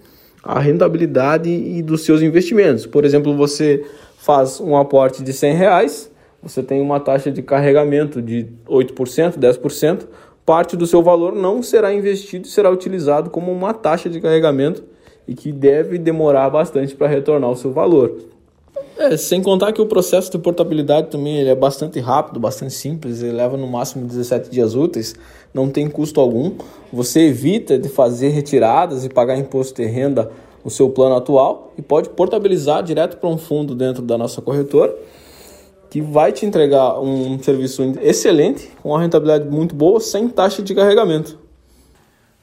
a 0.45 0.59
rentabilidade 0.59 1.49
e 1.49 1.81
dos 1.81 2.05
seus 2.05 2.21
investimentos. 2.21 2.85
Por 2.85 3.05
exemplo, 3.05 3.35
você 3.35 3.83
faz 4.19 4.61
um 4.61 4.77
aporte 4.77 5.23
de 5.23 5.33
100 5.33 5.55
reais, 5.55 6.12
você 6.43 6.63
tem 6.63 6.81
uma 6.81 6.99
taxa 6.99 7.31
de 7.31 7.41
carregamento 7.41 8.21
de 8.21 8.49
8%, 8.69 9.39
10%, 9.39 10.07
parte 10.45 10.77
do 10.77 10.87
seu 10.87 11.03
valor 11.03 11.35
não 11.35 11.63
será 11.63 11.95
investido 11.95 12.47
e 12.47 12.51
será 12.51 12.71
utilizado 12.71 13.31
como 13.31 13.53
uma 13.53 13.73
taxa 13.73 14.11
de 14.11 14.21
carregamento 14.21 14.83
e 15.27 15.35
que 15.35 15.53
deve 15.53 15.99
demorar 15.99 16.51
bastante 16.51 16.97
para 16.97 17.07
retornar 17.07 17.51
o 17.51 17.57
seu 17.57 17.73
valor. 17.73 18.19
É, 18.99 19.17
sem 19.17 19.41
contar 19.41 19.73
que 19.73 19.81
o 19.81 19.87
processo 19.87 20.31
de 20.31 20.39
portabilidade 20.39 21.09
também 21.09 21.39
ele 21.39 21.49
é 21.49 21.55
bastante 21.55 21.99
rápido, 21.99 22.39
bastante 22.39 22.75
simples, 22.75 23.23
ele 23.23 23.33
leva 23.33 23.57
no 23.57 23.67
máximo 23.67 24.07
17 24.07 24.51
dias 24.51 24.75
úteis, 24.75 25.15
não 25.55 25.71
tem 25.71 25.89
custo 25.89 26.21
algum. 26.21 26.53
Você 26.93 27.21
evita 27.21 27.79
de 27.79 27.89
fazer 27.89 28.29
retiradas 28.29 29.05
e 29.05 29.09
pagar 29.09 29.37
imposto 29.37 29.81
de 29.81 29.89
renda 29.89 30.31
no 30.65 30.71
seu 30.71 30.91
plano 30.91 31.17
atual 31.17 31.73
e 31.79 31.83
pode 31.83 32.11
portabilizar 32.11 32.83
direto 32.83 33.17
para 33.17 33.29
um 33.29 33.39
fundo 33.39 33.75
dentro 33.75 34.03
da 34.03 34.19
nossa 34.19 34.43
corretora 34.43 34.95
que 35.93 36.01
vai 36.01 36.33
te 36.33 36.47
entregar 36.47 36.99
um 37.01 37.39
serviço 37.43 37.83
excelente, 38.01 38.71
com 38.83 38.89
uma 38.89 39.03
rentabilidade 39.03 39.47
muito 39.51 39.75
boa, 39.75 40.01
sem 40.01 40.27
taxa 40.27 40.63
de 40.63 40.75
carregamento. 40.75 41.39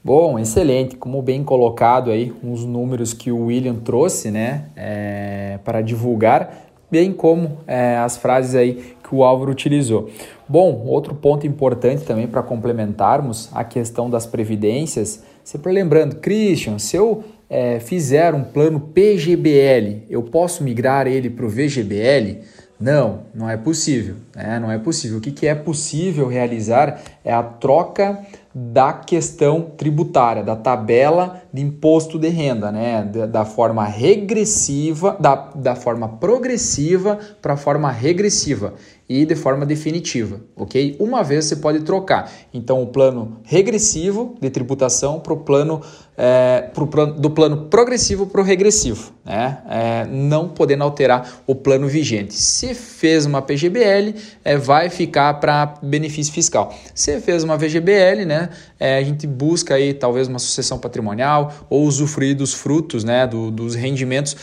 Bom, 0.04 0.38
excelente, 0.38 0.96
como 0.96 1.20
bem 1.20 1.44
colocado 1.44 2.12
aí, 2.12 2.32
uns 2.44 2.64
números 2.64 3.12
que 3.12 3.32
o 3.32 3.46
William 3.46 3.74
trouxe, 3.74 4.30
né, 4.30 4.66
é, 4.76 5.58
para 5.66 5.82
divulgar, 5.82 6.68
bem 6.92 7.12
como 7.12 7.58
é, 7.66 7.98
as 7.98 8.18
frases 8.18 8.54
aí 8.54 8.94
que 9.04 9.16
o 9.16 9.24
Álvaro 9.24 9.52
utilizou. 9.52 10.12
Bom, 10.48 10.84
outro 10.86 11.16
ponto 11.16 11.48
importante 11.48 12.04
também 12.04 12.28
para 12.28 12.44
complementarmos 12.44 13.50
a 13.52 13.64
questão 13.64 14.12
das 14.12 14.28
previdências, 14.28 15.24
sempre 15.44 15.74
lembrando, 15.74 16.18
Christian, 16.18 16.78
se 16.78 16.96
eu 16.96 17.24
é, 17.50 17.80
fizer 17.80 18.36
um 18.36 18.44
plano 18.44 18.80
PGBL, 18.80 20.04
eu 20.08 20.22
posso 20.22 20.64
migrar 20.64 21.08
ele 21.08 21.32
para 21.32 21.48
o 21.48 21.50
VGBL? 21.50 22.44
Não, 22.80 23.24
não 23.36 23.50
é 23.50 23.58
possível. 23.58 24.16
Né? 24.34 24.58
Não 24.58 24.72
é 24.72 24.78
possível. 24.78 25.18
O 25.18 25.22
que, 25.22 25.32
que 25.32 25.46
é 25.46 25.54
possível 25.54 26.28
realizar 26.28 27.02
é 27.26 27.34
a 27.34 27.44
troca 27.44 28.20
da 28.56 28.94
questão 28.94 29.72
tributária, 29.78 30.44
da 30.44 30.56
tabela 30.56 31.42
de 31.52 31.62
imposto 31.62 32.18
de 32.18 32.30
renda, 32.30 32.72
né? 32.72 33.04
da, 33.04 33.26
da 33.26 33.46
forma 33.46 33.84
regressiva, 33.86 35.18
da, 35.20 35.36
da 35.54 35.76
forma 35.76 36.08
progressiva 36.08 37.20
para 37.42 37.54
a 37.54 37.58
forma 37.58 37.92
regressiva 37.92 38.74
e 39.10 39.26
de 39.26 39.36
forma 39.36 39.66
definitiva, 39.66 40.40
ok? 40.56 40.96
Uma 41.00 41.24
vez 41.24 41.46
você 41.46 41.56
pode 41.56 41.80
trocar, 41.80 42.32
então, 42.54 42.84
o 42.84 42.88
plano 42.88 43.40
regressivo 43.44 44.36
de 44.40 44.52
tributação 44.52 45.20
para 45.20 45.34
o 45.34 45.38
plano, 45.38 45.82
é, 46.16 46.70
pro 46.74 46.86
plano 46.86 47.14
do 47.14 47.32
plano 47.32 47.66
progressivo 47.66 48.28
para 48.28 48.40
o 48.40 48.44
regressivo, 48.44 49.12
né? 49.26 49.58
É, 49.68 50.06
não 50.06 50.50
podendo 50.50 50.84
alterar 50.84 51.42
o 51.48 51.56
plano 51.56 51.88
vigente. 51.88 52.36
Se 52.36 52.76
fez 52.76 53.26
uma 53.26 53.42
PGBL, 53.42 54.14
é, 54.44 54.58
vai 54.58 54.90
ficar 54.90 55.40
para 55.40 55.74
benefício 55.82 56.32
fiscal. 56.32 56.72
Se 56.94 57.20
fez 57.20 57.44
uma 57.44 57.58
VGBL, 57.58 58.26
né? 58.28 58.50
É, 58.80 58.98
a 58.98 59.04
gente 59.04 59.26
busca 59.26 59.76
aí 59.76 59.94
talvez 59.94 60.28
uma 60.28 60.40
sucessão 60.40 60.78
patrimonial 60.78 61.52
ou 61.68 61.84
usufruir 61.84 62.36
dos 62.36 62.54
frutos, 62.54 63.04
né? 63.04 63.26
Do, 63.26 63.50
dos 63.50 63.74
rendimentos 63.74 64.36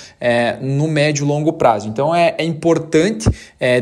no 0.61 0.89
médio 0.89 1.25
e 1.25 1.29
longo 1.29 1.53
prazo. 1.53 1.89
Então, 1.89 2.15
é, 2.15 2.35
é 2.39 2.45
importante 2.45 3.29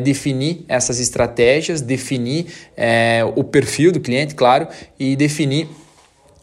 definir 0.02 0.64
essas 0.74 1.00
estratégias, 1.00 1.80
definir 1.80 2.46
é, 2.76 3.22
o 3.34 3.42
perfil 3.42 3.92
do 3.92 4.00
cliente, 4.00 4.34
claro, 4.34 4.68
e 4.98 5.16
definir 5.16 5.68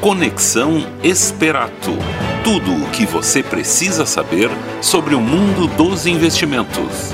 Conexão 0.00 0.84
Esperato. 1.04 2.21
Tudo 2.44 2.72
o 2.74 2.90
que 2.90 3.06
você 3.06 3.40
precisa 3.40 4.04
saber 4.04 4.50
sobre 4.80 5.14
o 5.14 5.20
mundo 5.20 5.68
dos 5.76 6.08
investimentos. 6.08 7.12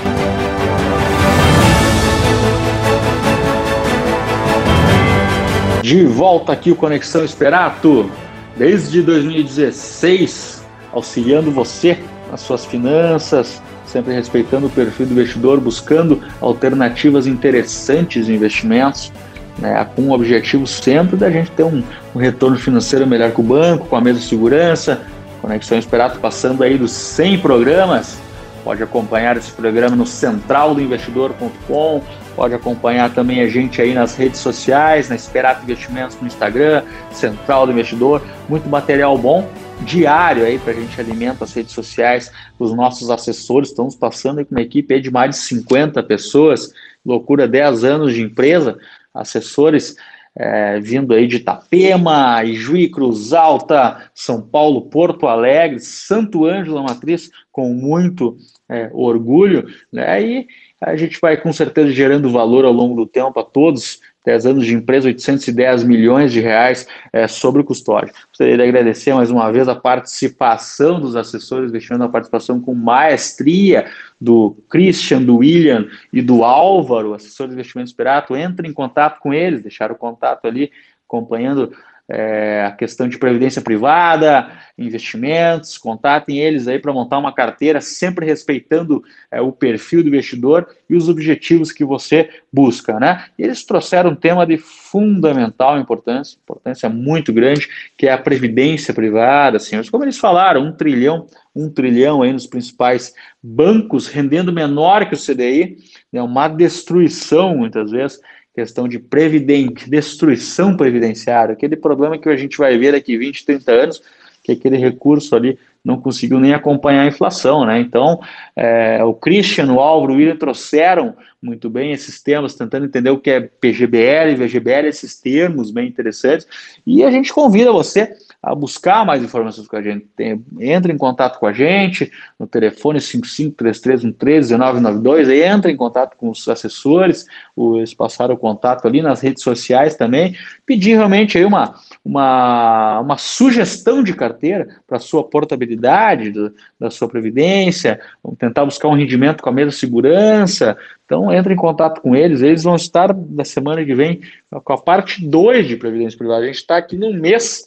De 5.83 6.07
volta 6.07 6.53
aqui 6.53 6.71
o 6.71 6.77
Conexão 6.77 7.27
Esperato, 7.27 8.11
desde 8.57 9.03
2016, 9.03 10.65
auxiliando 10.95 11.51
você 11.51 11.99
nas 12.31 12.41
suas 12.41 12.65
finanças, 12.65 13.61
sempre 13.85 14.15
respeitando 14.15 14.69
o 14.69 14.71
perfil 14.71 15.05
do 15.05 15.13
investidor, 15.13 15.61
buscando 15.61 16.23
alternativas 16.41 17.27
interessantes 17.27 18.25
de 18.25 18.35
investimentos 18.35 19.13
né, 19.59 19.87
com 19.95 20.03
o 20.03 20.13
objetivo 20.13 20.67
sempre 20.67 21.17
da 21.17 21.31
gente 21.31 21.51
ter 21.51 21.65
um, 21.65 21.83
um, 22.15 22.19
retorno 22.19 22.57
financeiro 22.57 23.07
melhor 23.07 23.33
que 23.33 23.41
o 23.41 23.45
banco, 23.45 23.87
com 23.87 23.97
a 23.97 24.01
mesma 24.01 24.23
segurança. 24.23 25.03
Conexão 25.41 25.79
Esperato 25.79 26.19
passando 26.19 26.63
aí 26.63 26.77
dos 26.77 26.91
100 26.93 27.41
programas. 27.41 28.19
Pode 28.65 28.83
acompanhar 28.83 29.37
esse 29.37 29.53
programa 29.53 29.97
no 29.97 30.05
centraldoinvestidor.com, 30.05 32.03
pode 32.37 32.55
acompanhar 32.55 33.15
também 33.15 33.41
a 33.41 33.49
gente 33.49 33.81
aí 33.81 33.95
nas 33.95 34.15
redes 34.15 34.41
sociais, 34.41 35.09
na 35.09 35.15
Esperato 35.15 35.63
Investimentos 35.63 36.21
no 36.21 36.27
Instagram, 36.27 36.83
Central 37.13 37.67
do 37.67 37.73
Investidor, 37.73 38.21
muito 38.49 38.69
material 38.69 39.17
bom 39.17 39.49
diário 39.81 40.45
aí 40.45 40.59
para 40.59 40.73
a 40.73 40.77
gente 40.77 41.01
alimenta 41.01 41.45
as 41.45 41.53
redes 41.55 41.73
sociais 41.73 42.33
dos 42.59 42.75
nossos 42.75 43.11
assessores. 43.11 43.71
Estamos 43.71 43.95
passando 43.95 44.39
aí 44.39 44.45
com 44.45 44.55
uma 44.55 44.61
equipe 44.61 45.01
de 45.01 45.11
mais 45.11 45.31
de 45.31 45.37
50 45.37 46.03
pessoas, 46.03 46.73
loucura, 47.07 47.47
10 47.47 47.85
anos 47.85 48.13
de 48.13 48.23
empresa, 48.23 48.77
assessores 49.15 49.97
é, 50.39 50.79
vindo 50.79 51.13
aí 51.13 51.27
de 51.27 51.37
Itapema, 51.37 52.45
Ijuí, 52.45 52.89
Cruz 52.89 53.33
Alta, 53.33 54.09
São 54.15 54.41
Paulo, 54.41 54.83
Porto 54.83 55.27
Alegre, 55.27 55.81
Santo 55.81 56.47
Ângelo 56.47 56.85
Matriz, 56.85 57.31
com 57.51 57.75
muito 57.75 58.37
é, 58.69 58.89
orgulho, 58.93 59.67
né? 59.93 60.23
E 60.23 60.47
a 60.81 60.95
gente 60.95 61.19
vai 61.21 61.37
com 61.37 61.53
certeza 61.53 61.91
gerando 61.91 62.31
valor 62.31 62.65
ao 62.65 62.73
longo 62.73 62.95
do 62.95 63.07
tempo 63.07 63.41
a 63.41 63.43
todos 63.45 64.01
10 64.25 64.47
anos 64.47 64.67
de 64.67 64.75
empresa, 64.75 65.09
810 65.09 65.85
milhões 65.85 66.33
de 66.33 66.41
reais 66.41 66.87
é, 67.13 67.27
sobre 67.27 67.63
o 67.63 67.65
custódio. 67.65 68.13
Gostaria 68.29 68.57
de 68.57 68.63
agradecer 68.63 69.15
mais 69.15 69.31
uma 69.31 69.51
vez 69.51 69.69
a 69.69 69.75
participação 69.75 71.01
dos 71.01 71.17
assessores, 71.17 71.73
deixando 71.73 72.05
a 72.05 72.09
participação 72.09 72.61
com 72.61 72.75
maestria 72.75 73.87
do 74.21 74.57
Christian, 74.69 75.23
do 75.23 75.39
William 75.39 75.87
e 76.13 76.21
do 76.21 76.45
Álvaro, 76.45 77.15
assessores 77.15 77.51
de 77.51 77.55
investimentos 77.55 77.93
Pirato. 77.93 78.37
Entre 78.37 78.69
em 78.69 78.73
contato 78.73 79.21
com 79.21 79.33
eles, 79.33 79.63
deixaram 79.63 79.95
o 79.95 79.99
contato 79.99 80.47
ali, 80.47 80.71
acompanhando 81.07 81.73
é, 82.09 82.65
a 82.67 82.73
questão 82.73 83.09
de 83.09 83.19
previdência 83.19 83.61
privada, 83.61 84.51
investimentos, 84.79 85.77
contatem 85.77 86.39
eles 86.39 86.69
aí 86.69 86.79
para 86.79 86.93
montar 86.93 87.19
uma 87.19 87.33
carteira, 87.33 87.81
sempre 87.81 88.25
respeitando 88.25 89.03
é, 89.31 89.41
o 89.41 89.51
perfil 89.51 90.03
do 90.03 90.09
investidor 90.09 90.69
e 90.89 90.97
os 90.97 91.09
objetivos 91.09 91.73
que 91.73 91.85
você 91.85 92.31
busca, 92.53 93.01
né? 93.01 93.25
E 93.37 93.43
eles 93.43 93.65
trouxeram 93.65 94.11
um 94.11 94.15
tema 94.15 94.47
de 94.47 94.57
fundamental 94.57 95.79
importância, 95.79 96.39
importância 96.43 96.89
muito 96.89 97.33
grande, 97.33 97.69
que 97.97 98.07
é 98.07 98.13
a 98.13 98.19
previdência 98.19 98.95
privada, 98.95 99.59
senhores. 99.59 99.91
Como 99.91 100.05
eles 100.05 100.19
falaram, 100.19 100.63
um 100.63 100.73
trilhão, 100.73 101.27
um 101.55 101.69
trilhão 101.69 102.23
aí 102.23 102.33
nos 102.33 102.47
principais 102.47 103.13
bancos, 103.43 104.07
rendendo 104.07 104.53
menor 104.53 105.07
que 105.09 105.15
o 105.15 105.19
CDI, 105.19 105.79
é 106.13 106.17
né, 106.17 106.23
uma 106.23 106.49
destruição, 106.49 107.57
muitas 107.57 107.91
vezes, 107.91 108.21
questão 108.55 108.89
de 108.89 108.99
previdente, 108.99 109.89
destruição 109.89 110.77
previdenciária, 110.77 111.53
aquele 111.53 111.77
problema 111.77 112.19
que 112.19 112.29
a 112.29 112.37
gente 112.37 112.59
vai 112.59 112.77
ver 112.77 112.93
daqui 112.93 113.17
20, 113.17 113.45
30 113.45 113.73
anos, 113.73 114.03
que 114.49 114.53
aquele 114.53 114.79
recurso 114.79 115.37
ali 115.37 115.59
não 115.85 116.01
conseguiu 116.01 116.41
nem 116.41 116.55
acompanhar 116.55 117.03
a 117.03 117.07
inflação, 117.07 117.65
né? 117.65 117.81
Então, 117.81 118.21
é, 118.55 119.03
o 119.05 119.15
Christian, 119.15 119.73
o 119.73 119.81
Álvaro, 119.81 120.13
o 120.13 120.17
William 120.17 120.37
trouxeram 120.37 121.15
muito 121.41 121.71
bem 121.71 121.93
esses 121.93 122.21
temas, 122.21 122.55
tentando 122.55 122.87
entender 122.87 123.11
o 123.11 123.19
que 123.19 123.31
é 123.31 123.41
PGBL, 123.41 124.35
VGBL, 124.37 124.89
esses 124.89 125.21
termos 125.21 125.71
bem 125.71 125.87
interessantes, 125.87 126.47
e 126.85 127.05
a 127.05 127.11
gente 127.11 127.33
convida 127.33 127.73
você 127.73 128.17
a 128.43 128.55
buscar 128.55 129.05
mais 129.05 129.23
informações 129.23 129.67
com 129.67 129.77
a 129.77 129.83
gente. 129.83 130.07
Tem, 130.17 130.43
entre 130.61 130.93
em 130.93 130.97
contato 130.97 131.39
com 131.39 131.47
a 131.47 131.53
gente 131.53 132.11
no 132.39 132.47
telefone 132.47 133.01
5533131992, 133.01 135.29
aí 135.29 135.43
entra 135.43 135.71
em 135.71 135.77
contato 135.77 136.17
com 136.17 136.31
os 136.31 136.49
assessores, 136.49 137.27
eles 137.57 137.95
passaram 137.95 138.35
o 138.35 138.39
contato 138.39 138.87
ali 138.87 139.03
nas 139.03 139.21
redes 139.21 139.43
sociais 139.43 139.97
também, 139.97 140.37
pedir 140.65 140.97
realmente 140.97 141.37
aí 141.37 141.45
uma, 141.45 141.75
uma, 142.05 143.01
uma 143.01 143.17
sugestão 143.17 144.03
de 144.03 144.15
carteira 144.15 144.69
para 144.87 145.01
sua 145.01 145.25
portabilidade 145.25 145.68
do, 145.77 146.53
da 146.79 146.91
sua 146.91 147.09
previdência, 147.09 148.01
tentar 148.39 148.65
buscar 148.65 148.89
um 148.89 148.95
rendimento 148.95 149.43
com 149.43 149.49
a 149.49 149.53
mesma 149.53 149.73
segurança, 149.73 150.77
então, 151.09 151.33
entre 151.33 151.55
em 151.55 151.57
contato 151.57 152.03
com 152.03 152.15
eles, 152.15 152.43
eles 152.43 152.65
vão 152.65 152.77
estar 152.77 153.17
na 153.17 153.43
semana 153.43 153.83
que 153.83 153.95
vem 153.95 154.21
com 154.63 154.73
a 154.75 154.77
parte 154.77 155.27
2 155.27 155.67
de 155.67 155.77
Previdência 155.77 156.19
Privada. 156.19 156.43
A 156.43 156.47
gente 156.47 156.57
está 156.57 156.77
aqui 156.77 156.99
no 156.99 157.11
mês 157.15 157.67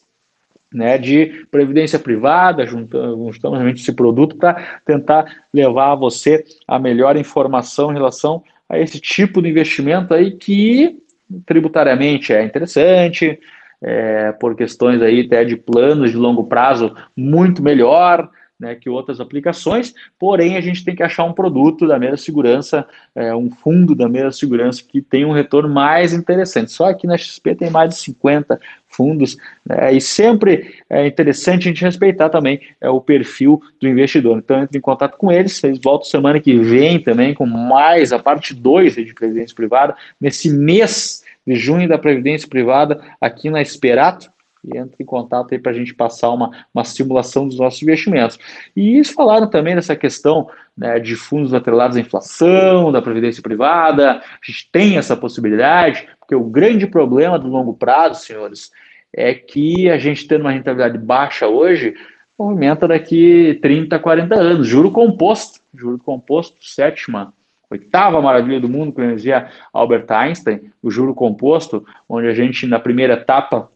né, 0.71 0.95
de 0.99 1.45
previdência 1.49 1.97
privada, 1.97 2.67
juntamos, 2.67 3.35
juntamos 3.35 3.81
esse 3.81 3.91
produto 3.93 4.35
para 4.35 4.79
tentar 4.85 5.25
levar 5.51 5.93
a 5.93 5.95
você 5.95 6.45
a 6.67 6.77
melhor 6.77 7.17
informação 7.17 7.89
em 7.89 7.95
relação 7.95 8.43
a 8.69 8.79
esse 8.79 8.99
tipo 8.99 9.41
de 9.41 9.49
investimento 9.49 10.13
aí 10.13 10.31
que 10.31 11.01
tributariamente 11.45 12.31
é 12.31 12.43
interessante, 12.43 13.39
é, 13.81 14.31
por 14.33 14.55
questões 14.55 15.01
aí 15.01 15.21
até 15.21 15.43
de 15.43 15.57
planos 15.57 16.11
de 16.11 16.17
longo 16.17 16.43
prazo 16.43 16.95
muito 17.15 17.63
melhor, 17.63 18.29
né, 18.61 18.75
que 18.75 18.87
outras 18.87 19.19
aplicações, 19.19 19.91
porém 20.19 20.55
a 20.55 20.61
gente 20.61 20.85
tem 20.85 20.95
que 20.95 21.01
achar 21.01 21.23
um 21.23 21.33
produto 21.33 21.87
da 21.87 21.97
mesma 21.97 22.15
segurança, 22.15 22.85
é, 23.15 23.33
um 23.33 23.49
fundo 23.49 23.95
da 23.95 24.07
mesma 24.07 24.31
segurança 24.31 24.83
que 24.87 25.01
tem 25.01 25.25
um 25.25 25.31
retorno 25.31 25.67
mais 25.67 26.13
interessante. 26.13 26.71
Só 26.71 26.85
aqui 26.85 27.07
na 27.07 27.17
XP 27.17 27.55
tem 27.55 27.71
mais 27.71 27.89
de 27.89 27.95
50 27.95 28.61
fundos, 28.87 29.35
né, 29.65 29.91
e 29.91 29.99
sempre 29.99 30.75
é 30.87 31.07
interessante 31.07 31.61
a 31.61 31.71
gente 31.71 31.83
respeitar 31.83 32.29
também 32.29 32.61
é, 32.79 32.87
o 32.87 33.01
perfil 33.01 33.59
do 33.81 33.87
investidor. 33.87 34.37
Então 34.37 34.61
entre 34.61 34.77
em 34.77 34.81
contato 34.81 35.17
com 35.17 35.31
eles, 35.31 35.63
eles 35.63 35.79
voltam 35.81 36.07
semana 36.07 36.39
que 36.39 36.55
vem 36.55 36.99
também 36.99 37.33
com 37.33 37.47
mais 37.47 38.13
a 38.13 38.19
parte 38.19 38.53
2 38.53 38.93
de 38.93 39.13
Previdência 39.15 39.55
Privada, 39.55 39.95
nesse 40.19 40.51
mês 40.51 41.23
de 41.45 41.55
junho 41.55 41.87
da 41.87 41.97
Previdência 41.97 42.47
Privada 42.47 43.01
aqui 43.19 43.49
na 43.49 43.61
Esperato, 43.61 44.31
e 44.63 44.77
entre 44.77 44.97
em 45.01 45.05
contato 45.05 45.53
aí 45.53 45.59
para 45.59 45.71
a 45.71 45.75
gente 45.75 45.93
passar 45.93 46.29
uma, 46.29 46.51
uma 46.73 46.83
simulação 46.83 47.47
dos 47.47 47.57
nossos 47.57 47.81
investimentos. 47.81 48.37
E 48.75 48.95
eles 48.95 49.09
falaram 49.09 49.49
também 49.49 49.75
dessa 49.75 49.95
questão 49.95 50.47
né, 50.77 50.99
de 50.99 51.15
fundos 51.15 51.53
atrelados 51.53 51.97
à 51.97 51.99
inflação, 51.99 52.91
da 52.91 53.01
previdência 53.01 53.41
privada, 53.41 54.17
a 54.19 54.45
gente 54.45 54.69
tem 54.71 54.97
essa 54.97 55.17
possibilidade, 55.17 56.07
porque 56.19 56.35
o 56.35 56.43
grande 56.43 56.85
problema 56.85 57.39
do 57.39 57.47
longo 57.47 57.73
prazo, 57.73 58.23
senhores, 58.23 58.71
é 59.13 59.33
que 59.33 59.89
a 59.89 59.97
gente 59.97 60.27
tendo 60.27 60.41
uma 60.41 60.51
rentabilidade 60.51 60.97
baixa 60.97 61.47
hoje, 61.47 61.95
movimenta 62.37 62.87
daqui 62.87 63.59
30, 63.61 63.99
40 63.99 64.35
anos. 64.35 64.67
Juro 64.67 64.91
composto, 64.91 65.59
juro 65.73 65.97
composto, 65.97 66.63
sétima, 66.63 67.33
oitava 67.71 68.21
maravilha 68.21 68.59
do 68.59 68.67
mundo, 68.67 68.91
como 68.91 69.15
dizia 69.15 69.47
Albert 69.71 70.05
Einstein, 70.09 70.59
o 70.83 70.91
juro 70.91 71.15
composto, 71.15 71.85
onde 72.07 72.27
a 72.27 72.33
gente, 72.33 72.67
na 72.67 72.79
primeira 72.79 73.13
etapa, 73.13 73.71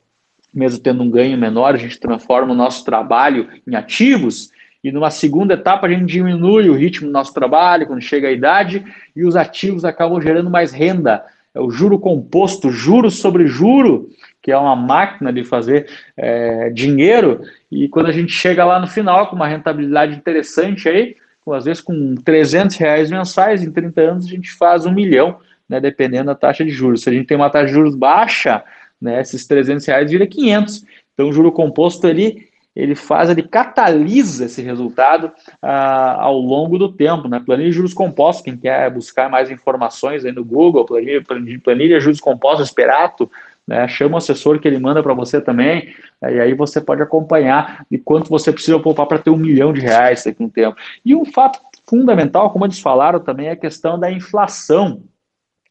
mesmo 0.53 0.84
tendo 0.84 1.01
um 1.01 1.10
ganho 1.10 1.38
menor, 1.38 1.73
a 1.73 1.77
gente 1.77 1.97
transforma 1.97 2.51
o 2.51 2.55
nosso 2.55 2.84
trabalho 2.84 3.47
em 3.65 3.73
ativos, 3.75 4.51
e 4.84 4.91
numa 4.91 5.10
segunda 5.10 5.53
etapa 5.53 5.88
a 5.88 5.89
gente 5.89 6.05
diminui 6.05 6.69
o 6.69 6.75
ritmo 6.75 7.08
do 7.08 7.13
nosso 7.13 7.34
trabalho 7.34 7.88
quando 7.88 8.01
chega 8.01 8.27
a 8.27 8.31
idade, 8.31 8.86
e 9.15 9.23
os 9.23 9.36
ativos 9.36 9.86
acabam 9.86 10.21
gerando 10.21 10.49
mais 10.49 10.73
renda. 10.73 11.23
É 11.53 11.60
o 11.60 11.71
juro 11.71 11.97
composto, 11.97 12.69
juro 12.69 13.10
sobre 13.10 13.47
juro, 13.47 14.10
que 14.41 14.51
é 14.51 14.58
uma 14.58 14.75
máquina 14.75 15.31
de 15.31 15.43
fazer 15.45 15.88
é, 16.17 16.69
dinheiro, 16.69 17.41
e 17.71 17.88
quando 17.88 18.08
a 18.08 18.12
gente 18.12 18.34
chega 18.34 18.65
lá 18.65 18.77
no 18.77 18.88
final 18.88 19.27
com 19.27 19.38
uma 19.38 19.47
rentabilidade 19.47 20.15
interessante 20.15 20.89
aí, 20.89 21.15
às 21.53 21.65
vezes 21.65 21.81
com 21.81 22.15
300 22.15 22.75
reais 22.77 23.12
mensais, 23.12 23.63
em 23.63 23.71
30 23.71 24.01
anos 24.01 24.25
a 24.25 24.29
gente 24.29 24.51
faz 24.51 24.86
um 24.86 24.91
milhão, 24.91 25.38
né, 25.69 25.79
dependendo 25.79 26.25
da 26.25 26.36
taxa 26.36 26.63
de 26.63 26.71
juros. 26.71 27.01
Se 27.01 27.10
a 27.10 27.13
gente 27.13 27.27
tem 27.27 27.38
uma 27.38 27.49
taxa 27.49 27.67
de 27.67 27.73
juros 27.73 27.95
baixa, 27.95 28.63
né, 29.01 29.21
esses 29.21 29.45
300 29.45 29.86
reais 29.86 30.12
vira 30.12 30.25
500. 30.25 30.86
Então, 31.13 31.29
o 31.29 31.34
juro 31.34 31.51
composto 31.51 32.08
ele, 32.08 32.49
ele 32.75 32.95
faz, 32.95 33.29
ele 33.29 33.43
catalisa 33.43 34.45
esse 34.45 34.62
resultado 34.62 35.31
ah, 35.62 36.17
ao 36.19 36.38
longo 36.39 36.77
do 36.77 36.91
tempo. 36.91 37.27
Né? 37.27 37.41
Planilha 37.43 37.69
de 37.69 37.75
juros 37.75 37.93
compostos, 37.93 38.43
quem 38.43 38.58
quer 38.58 38.89
buscar 38.91 39.29
mais 39.29 39.49
informações 39.49 40.25
aí 40.25 40.31
no 40.31 40.43
Google, 40.43 40.86
planilha, 40.86 41.23
planilha, 41.23 41.60
planilha 41.63 41.99
juros 41.99 42.19
compostos, 42.19 42.67
Esperato, 42.67 43.29
né? 43.67 43.88
chama 43.88 44.15
o 44.15 44.17
assessor 44.17 44.60
que 44.60 44.67
ele 44.67 44.80
manda 44.80 45.01
para 45.01 45.13
você 45.13 45.41
também, 45.41 45.93
e 46.21 46.39
aí 46.39 46.54
você 46.54 46.80
pode 46.80 47.01
acompanhar 47.01 47.86
de 47.89 47.97
quanto 47.97 48.30
você 48.30 48.51
precisa 48.51 48.80
poupar 48.80 49.08
para 49.08 49.19
ter 49.19 49.30
um 49.30 49.38
milhão 49.38 49.73
de 49.73 49.82
reais 49.82 50.23
daqui 50.23 50.41
a 50.41 50.45
um 50.45 50.49
tempo. 50.49 50.78
E 51.04 51.15
um 51.15 51.25
fato 51.25 51.60
fundamental, 51.88 52.49
como 52.51 52.65
eles 52.65 52.80
falaram 52.80 53.19
também, 53.19 53.47
é 53.47 53.51
a 53.51 53.56
questão 53.56 53.99
da 53.99 54.12
inflação. 54.12 55.04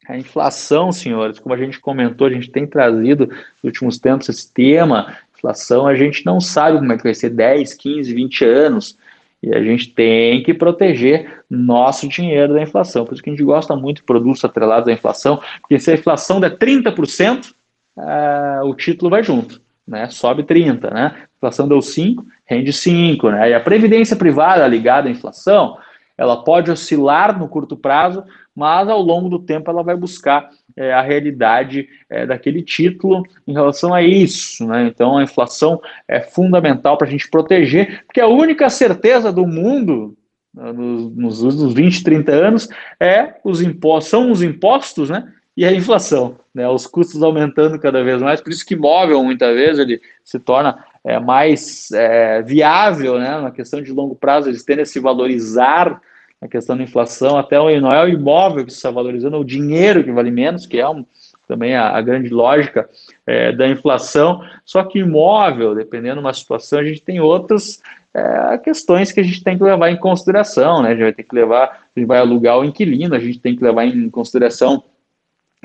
A 0.06 0.18
inflação, 0.18 0.92
senhores, 0.92 1.38
como 1.38 1.54
a 1.54 1.58
gente 1.58 1.80
comentou, 1.80 2.26
a 2.26 2.30
gente 2.30 2.50
tem 2.50 2.66
trazido 2.66 3.26
nos 3.26 3.64
últimos 3.64 3.98
tempos 3.98 4.28
esse 4.28 4.52
tema, 4.52 5.16
inflação, 5.34 5.86
a 5.86 5.94
gente 5.94 6.26
não 6.26 6.40
sabe 6.40 6.78
como 6.78 6.92
é 6.92 6.96
que 6.96 7.04
vai 7.04 7.14
ser 7.14 7.30
10, 7.30 7.74
15, 7.74 8.14
20 8.14 8.44
anos. 8.44 8.98
E 9.42 9.54
a 9.54 9.62
gente 9.62 9.92
tem 9.92 10.42
que 10.42 10.54
proteger 10.54 11.44
nosso 11.50 12.08
dinheiro 12.08 12.54
da 12.54 12.62
inflação. 12.62 13.04
Por 13.04 13.12
isso 13.12 13.22
que 13.22 13.28
a 13.28 13.32
gente 13.32 13.44
gosta 13.44 13.76
muito 13.76 13.98
de 13.98 14.04
produtos 14.04 14.42
atrelados 14.42 14.88
à 14.88 14.92
inflação, 14.92 15.38
porque 15.60 15.78
se 15.78 15.90
a 15.90 15.94
inflação 15.94 16.40
der 16.40 16.56
30%, 16.56 17.52
uh, 17.96 18.64
o 18.64 18.74
título 18.74 19.10
vai 19.10 19.22
junto, 19.22 19.60
né? 19.86 20.08
Sobe 20.08 20.44
30, 20.44 20.90
né? 20.90 21.14
A 21.16 21.36
inflação 21.36 21.68
deu 21.68 21.80
5, 21.80 22.24
rende 22.44 22.72
5, 22.72 23.30
né? 23.30 23.50
E 23.50 23.54
a 23.54 23.60
previdência 23.60 24.16
privada 24.16 24.66
ligada 24.66 25.08
à 25.08 25.10
inflação, 25.10 25.78
ela 26.16 26.44
pode 26.44 26.70
oscilar 26.70 27.38
no 27.38 27.48
curto 27.48 27.76
prazo, 27.76 28.24
mas 28.54 28.88
ao 28.88 29.02
longo 29.02 29.28
do 29.28 29.40
tempo 29.40 29.70
ela 29.70 29.82
vai 29.82 29.96
buscar 29.96 30.48
é, 30.76 30.92
a 30.92 31.02
realidade 31.02 31.88
é, 32.08 32.24
daquele 32.24 32.62
título 32.62 33.24
em 33.46 33.52
relação 33.52 33.92
a 33.92 34.02
isso. 34.02 34.64
Né? 34.66 34.86
Então 34.86 35.18
a 35.18 35.22
inflação 35.24 35.80
é 36.06 36.20
fundamental 36.20 36.96
para 36.96 37.08
a 37.08 37.10
gente 37.10 37.28
proteger, 37.28 38.04
porque 38.06 38.20
a 38.20 38.28
única 38.28 38.70
certeza 38.70 39.32
do 39.32 39.46
mundo 39.46 40.16
né, 40.54 40.72
nos, 40.72 41.16
nos 41.16 41.42
últimos 41.42 41.74
20, 41.74 42.04
30 42.04 42.32
anos 42.32 42.68
é 43.00 43.34
os 43.42 43.60
impostos, 43.60 44.10
são 44.10 44.30
os 44.30 44.42
impostos 44.42 45.10
né, 45.10 45.26
e 45.56 45.64
a 45.64 45.72
inflação. 45.72 46.36
Né? 46.54 46.68
Os 46.68 46.86
custos 46.86 47.22
aumentando 47.22 47.78
cada 47.78 48.02
vez 48.02 48.20
mais, 48.20 48.40
por 48.40 48.50
isso 48.50 48.66
que 48.66 48.74
imóvel, 48.74 49.22
muitas 49.22 49.54
vezes, 49.54 49.78
ele 49.78 50.00
se 50.24 50.38
torna 50.38 50.84
é, 51.04 51.18
mais 51.18 51.90
é, 51.92 52.42
viável, 52.42 53.18
né, 53.18 53.38
na 53.40 53.50
questão 53.50 53.82
de 53.82 53.92
longo 53.92 54.14
prazo, 54.14 54.48
eles 54.48 54.64
tendem 54.64 54.82
a 54.82 54.86
se 54.86 54.98
valorizar 54.98 56.00
na 56.40 56.48
questão 56.48 56.76
da 56.76 56.82
inflação, 56.82 57.38
até 57.38 57.58
o, 57.60 57.80
não 57.80 57.90
é 57.90 58.04
o 58.04 58.08
imóvel 58.08 58.64
que 58.64 58.72
está 58.72 58.90
valorizando, 58.90 59.36
é 59.36 59.38
o 59.38 59.44
dinheiro 59.44 60.02
que 60.02 60.12
vale 60.12 60.30
menos, 60.30 60.66
que 60.66 60.78
é 60.78 60.88
um, 60.88 61.04
também 61.46 61.74
a, 61.74 61.90
a, 61.90 62.00
grande 62.00 62.28
lógica 62.28 62.88
é, 63.26 63.52
da 63.52 63.68
inflação, 63.68 64.42
só 64.64 64.82
que 64.82 64.98
imóvel, 64.98 65.74
dependendo 65.74 66.16
de 66.16 66.20
uma 66.20 66.32
situação, 66.32 66.78
a 66.78 66.84
gente 66.84 67.02
tem 67.02 67.20
outras 67.20 67.82
é, 68.14 68.58
questões 68.58 69.12
que 69.12 69.20
a 69.20 69.22
gente 69.22 69.42
tem 69.42 69.56
que 69.56 69.64
levar 69.64 69.90
em 69.90 69.96
consideração, 69.96 70.82
né, 70.82 70.88
a 70.88 70.92
gente 70.92 71.02
vai 71.02 71.12
ter 71.12 71.22
que 71.22 71.34
levar, 71.34 71.64
a 71.64 71.98
gente 71.98 72.08
vai 72.08 72.18
alugar 72.18 72.58
o 72.58 72.64
inquilino, 72.64 73.14
a 73.14 73.18
gente 73.18 73.38
tem 73.38 73.56
que 73.56 73.64
levar 73.64 73.86
em 73.86 74.08
consideração 74.10 74.82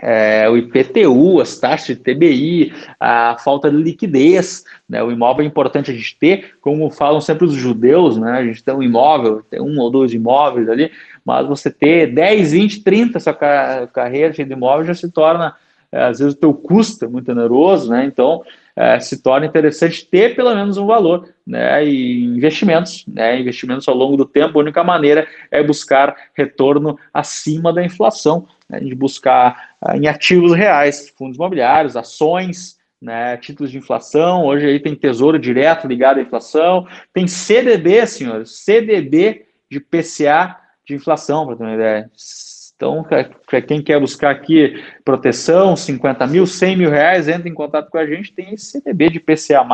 é, 0.01 0.49
o 0.49 0.57
IPTU, 0.57 1.39
as 1.41 1.57
taxas 1.57 1.87
de 1.87 1.95
TBI, 1.95 2.73
a 2.99 3.37
falta 3.39 3.69
de 3.69 3.77
liquidez. 3.77 4.63
Né? 4.87 5.01
O 5.03 5.11
imóvel 5.11 5.43
é 5.43 5.47
importante 5.47 5.91
a 5.91 5.93
gente 5.93 6.17
ter, 6.17 6.55
como 6.61 6.89
falam 6.89 7.21
sempre 7.21 7.45
os 7.45 7.53
judeus, 7.53 8.17
né? 8.17 8.31
a 8.31 8.43
gente 8.43 8.63
tem 8.63 8.73
um 8.73 8.83
imóvel, 8.83 9.43
tem 9.49 9.61
um 9.61 9.79
ou 9.79 9.89
dois 9.89 10.13
imóveis 10.13 10.69
ali, 10.69 10.91
mas 11.25 11.47
você 11.47 11.69
ter 11.69 12.13
10, 12.13 12.51
20, 12.51 12.83
30 12.83 13.19
sua 13.19 13.33
carreira 13.33 14.31
de 14.31 14.41
imóvel 14.41 14.85
já 14.85 14.93
se 14.93 15.11
torna, 15.11 15.55
é, 15.91 16.03
às 16.03 16.19
vezes 16.19 16.33
o 16.33 16.37
teu 16.37 16.53
custo 16.53 17.05
é 17.05 17.07
muito 17.07 17.31
oneroso, 17.31 17.89
né? 17.91 18.05
então 18.05 18.43
é, 18.79 18.97
se 18.97 19.21
torna 19.21 19.45
interessante 19.45 20.05
ter 20.05 20.37
pelo 20.37 20.55
menos 20.55 20.77
um 20.77 20.85
valor, 20.85 21.33
né? 21.45 21.83
E 21.83 22.23
investimentos, 22.23 23.03
né? 23.05 23.37
Investimentos 23.37 23.85
ao 23.89 23.93
longo 23.93 24.15
do 24.15 24.23
tempo, 24.23 24.57
a 24.57 24.61
única 24.61 24.81
maneira 24.85 25.27
é 25.51 25.61
buscar 25.61 26.15
retorno 26.33 26.97
acima 27.13 27.73
da 27.73 27.83
inflação, 27.83 28.47
né? 28.69 28.79
de 28.79 28.95
buscar 28.95 29.75
uh, 29.85 29.97
em 29.97 30.07
ativos 30.07 30.53
reais, 30.53 31.09
fundos 31.09 31.35
imobiliários, 31.35 31.97
ações, 31.97 32.79
né, 33.01 33.35
títulos 33.37 33.71
de 33.71 33.77
inflação, 33.77 34.45
hoje 34.45 34.65
aí 34.65 34.79
tem 34.79 34.95
tesouro 34.95 35.37
direto 35.37 35.87
ligado 35.87 36.19
à 36.19 36.21
inflação, 36.21 36.87
tem 37.13 37.27
CDB, 37.27 38.05
senhores, 38.07 38.63
CDB 38.63 39.45
de 39.69 39.79
PCA 39.79 40.57
de 40.85 40.95
inflação, 40.95 41.45
para 41.45 41.55
ter 41.57 41.63
uma 41.63 41.75
ideia. 41.75 42.09
Então, 42.79 43.05
para 43.45 43.61
quem 43.61 43.81
quer 43.81 43.99
buscar 43.99 44.31
aqui 44.31 44.81
proteção, 45.03 45.75
50 45.75 46.25
mil, 46.27 46.47
100 46.47 46.77
mil 46.77 46.89
reais, 46.89 47.27
entra 47.27 47.49
em 47.49 47.53
contato 47.53 47.89
com 47.89 47.97
a 47.97 48.05
gente, 48.05 48.31
tem 48.31 48.53
esse 48.53 48.67
CDB 48.67 49.09
de 49.09 49.19
PCA+, 49.19 49.67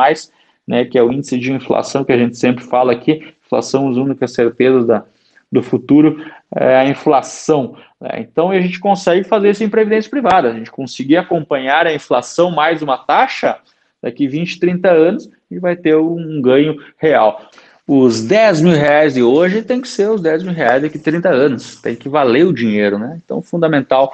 né, 0.66 0.84
que 0.84 0.98
é 0.98 1.02
o 1.04 1.12
índice 1.12 1.38
de 1.38 1.52
inflação 1.52 2.04
que 2.04 2.10
a 2.10 2.18
gente 2.18 2.36
sempre 2.36 2.64
fala 2.64 2.90
aqui, 2.90 3.32
inflação, 3.46 3.88
as 3.88 3.96
únicas 3.96 4.32
certezas 4.32 4.88
da, 4.88 5.04
do 5.52 5.62
futuro, 5.62 6.20
é 6.52 6.78
a 6.78 6.88
inflação. 6.88 7.76
Né? 8.00 8.22
Então 8.22 8.50
a 8.50 8.60
gente 8.60 8.80
consegue 8.80 9.22
fazer 9.22 9.50
isso 9.50 9.62
em 9.62 9.70
previdência 9.70 10.10
privada, 10.10 10.50
a 10.50 10.52
gente 10.52 10.72
conseguir 10.72 11.16
acompanhar 11.16 11.86
a 11.86 11.94
inflação 11.94 12.50
mais 12.50 12.82
uma 12.82 12.98
taxa, 12.98 13.60
daqui 14.02 14.26
20, 14.26 14.58
30 14.58 14.90
anos, 14.90 15.30
gente 15.48 15.60
vai 15.60 15.76
ter 15.76 15.96
um 15.96 16.42
ganho 16.42 16.76
real. 16.96 17.48
Os 17.88 18.22
10 18.22 18.62
mil 18.62 18.72
reais 18.72 19.14
de 19.14 19.22
hoje 19.22 19.62
tem 19.62 19.80
que 19.80 19.86
ser 19.86 20.10
os 20.10 20.20
10 20.20 20.42
mil 20.42 20.52
reais 20.52 20.82
daqui 20.82 20.98
30 20.98 21.28
anos, 21.28 21.76
tem 21.76 21.94
que 21.94 22.08
valer 22.08 22.44
o 22.44 22.52
dinheiro, 22.52 22.98
né? 22.98 23.20
Então, 23.24 23.40
fundamental 23.40 24.12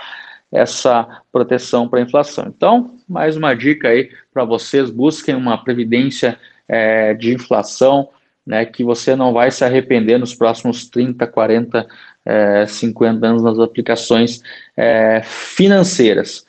essa 0.52 1.22
proteção 1.32 1.88
para 1.88 1.98
a 1.98 2.02
inflação. 2.02 2.44
Então, 2.54 2.98
mais 3.08 3.36
uma 3.36 3.54
dica 3.54 3.88
aí 3.88 4.10
para 4.34 4.44
vocês, 4.44 4.90
busquem 4.90 5.34
uma 5.34 5.56
previdência 5.56 6.38
é, 6.68 7.14
de 7.14 7.32
inflação, 7.32 8.10
né, 8.46 8.66
que 8.66 8.84
você 8.84 9.16
não 9.16 9.32
vai 9.32 9.50
se 9.50 9.64
arrepender 9.64 10.18
nos 10.18 10.34
próximos 10.34 10.88
30, 10.88 11.26
40, 11.26 11.86
é, 12.26 12.66
50 12.66 13.26
anos 13.26 13.42
nas 13.42 13.58
aplicações 13.58 14.42
é, 14.76 15.22
financeiras. 15.24 16.44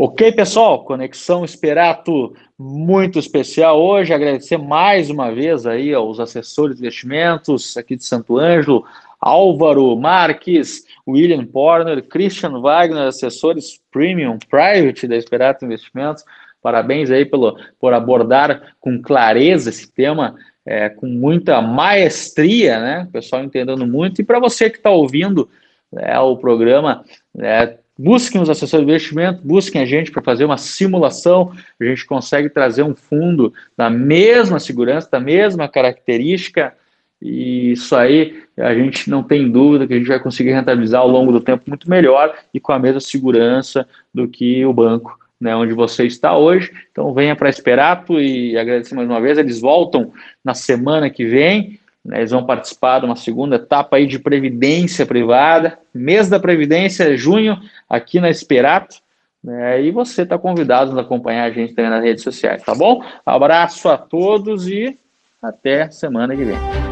Ok, 0.00 0.30
pessoal? 0.30 0.84
Conexão 0.84 1.44
Esperato 1.44 2.32
muito 2.56 3.18
especial 3.18 3.82
hoje. 3.82 4.14
Agradecer 4.14 4.56
mais 4.56 5.10
uma 5.10 5.34
vez 5.34 5.66
aí 5.66 5.92
aos 5.92 6.20
assessores 6.20 6.76
de 6.76 6.82
investimentos 6.82 7.76
aqui 7.76 7.96
de 7.96 8.04
Santo 8.04 8.38
Ângelo, 8.38 8.84
Álvaro 9.20 9.96
Marques, 9.96 10.84
William 11.04 11.44
Porner, 11.44 12.00
Christian 12.04 12.60
Wagner, 12.60 13.08
assessores 13.08 13.80
premium 13.90 14.38
private 14.48 15.08
da 15.08 15.16
Esperato 15.16 15.64
Investimentos. 15.64 16.24
Parabéns 16.62 17.10
aí 17.10 17.24
pelo, 17.24 17.58
por 17.80 17.92
abordar 17.92 18.76
com 18.78 19.02
clareza 19.02 19.70
esse 19.70 19.90
tema 19.90 20.36
é, 20.64 20.88
com 20.88 21.08
muita 21.08 21.60
maestria, 21.60 22.78
né? 22.78 23.06
O 23.08 23.10
pessoal 23.10 23.42
entendendo 23.42 23.84
muito. 23.84 24.20
E 24.20 24.24
para 24.24 24.38
você 24.38 24.70
que 24.70 24.76
está 24.76 24.90
ouvindo 24.90 25.50
né, 25.92 26.16
o 26.20 26.36
programa, 26.36 27.04
né, 27.34 27.78
busquem 27.98 28.40
os 28.40 28.48
assessores 28.48 28.86
de 28.86 28.92
investimento, 28.92 29.40
busquem 29.42 29.82
a 29.82 29.86
gente 29.86 30.10
para 30.10 30.22
fazer 30.22 30.44
uma 30.44 30.56
simulação. 30.56 31.52
A 31.80 31.84
gente 31.84 32.06
consegue 32.06 32.48
trazer 32.48 32.82
um 32.82 32.94
fundo 32.94 33.52
da 33.76 33.90
mesma 33.90 34.60
segurança, 34.60 35.08
da 35.10 35.18
mesma 35.18 35.68
característica. 35.68 36.72
E 37.20 37.72
isso 37.72 37.96
aí 37.96 38.44
a 38.56 38.72
gente 38.74 39.10
não 39.10 39.24
tem 39.24 39.50
dúvida 39.50 39.86
que 39.86 39.94
a 39.94 39.98
gente 39.98 40.06
vai 40.06 40.20
conseguir 40.20 40.52
rentabilizar 40.52 41.00
ao 41.00 41.08
longo 41.08 41.32
do 41.32 41.40
tempo 41.40 41.64
muito 41.66 41.90
melhor 41.90 42.32
e 42.54 42.60
com 42.60 42.72
a 42.72 42.78
mesma 42.78 43.00
segurança 43.00 43.86
do 44.14 44.28
que 44.28 44.64
o 44.64 44.72
banco 44.72 45.18
né, 45.40 45.54
onde 45.54 45.72
você 45.72 46.04
está 46.04 46.36
hoje. 46.36 46.70
Então 46.90 47.12
venha 47.12 47.36
para 47.36 47.48
Esperato 47.48 48.20
e 48.20 48.56
agradecer 48.56 48.94
mais 48.94 49.08
uma 49.08 49.20
vez. 49.20 49.38
Eles 49.38 49.60
voltam 49.60 50.12
na 50.44 50.54
semana 50.54 51.10
que 51.10 51.24
vem. 51.24 51.78
Né, 52.08 52.20
eles 52.20 52.30
vão 52.30 52.42
participar 52.42 53.00
de 53.00 53.04
uma 53.04 53.16
segunda 53.16 53.56
etapa 53.56 53.98
aí 53.98 54.06
de 54.06 54.18
previdência 54.18 55.04
privada. 55.04 55.78
Mês 55.92 56.30
da 56.30 56.40
Previdência, 56.40 57.14
junho, 57.18 57.60
aqui 57.88 58.18
na 58.18 58.30
Esperato. 58.30 58.96
Né, 59.44 59.82
e 59.82 59.90
você 59.90 60.22
está 60.22 60.38
convidado 60.38 60.98
a 60.98 61.02
acompanhar 61.02 61.44
a 61.44 61.50
gente 61.50 61.74
também 61.74 61.90
nas 61.90 62.02
redes 62.02 62.24
sociais, 62.24 62.62
tá 62.62 62.74
bom? 62.74 63.04
Abraço 63.26 63.90
a 63.90 63.98
todos 63.98 64.66
e 64.66 64.98
até 65.42 65.90
semana 65.90 66.34
que 66.34 66.44
vem. 66.44 66.87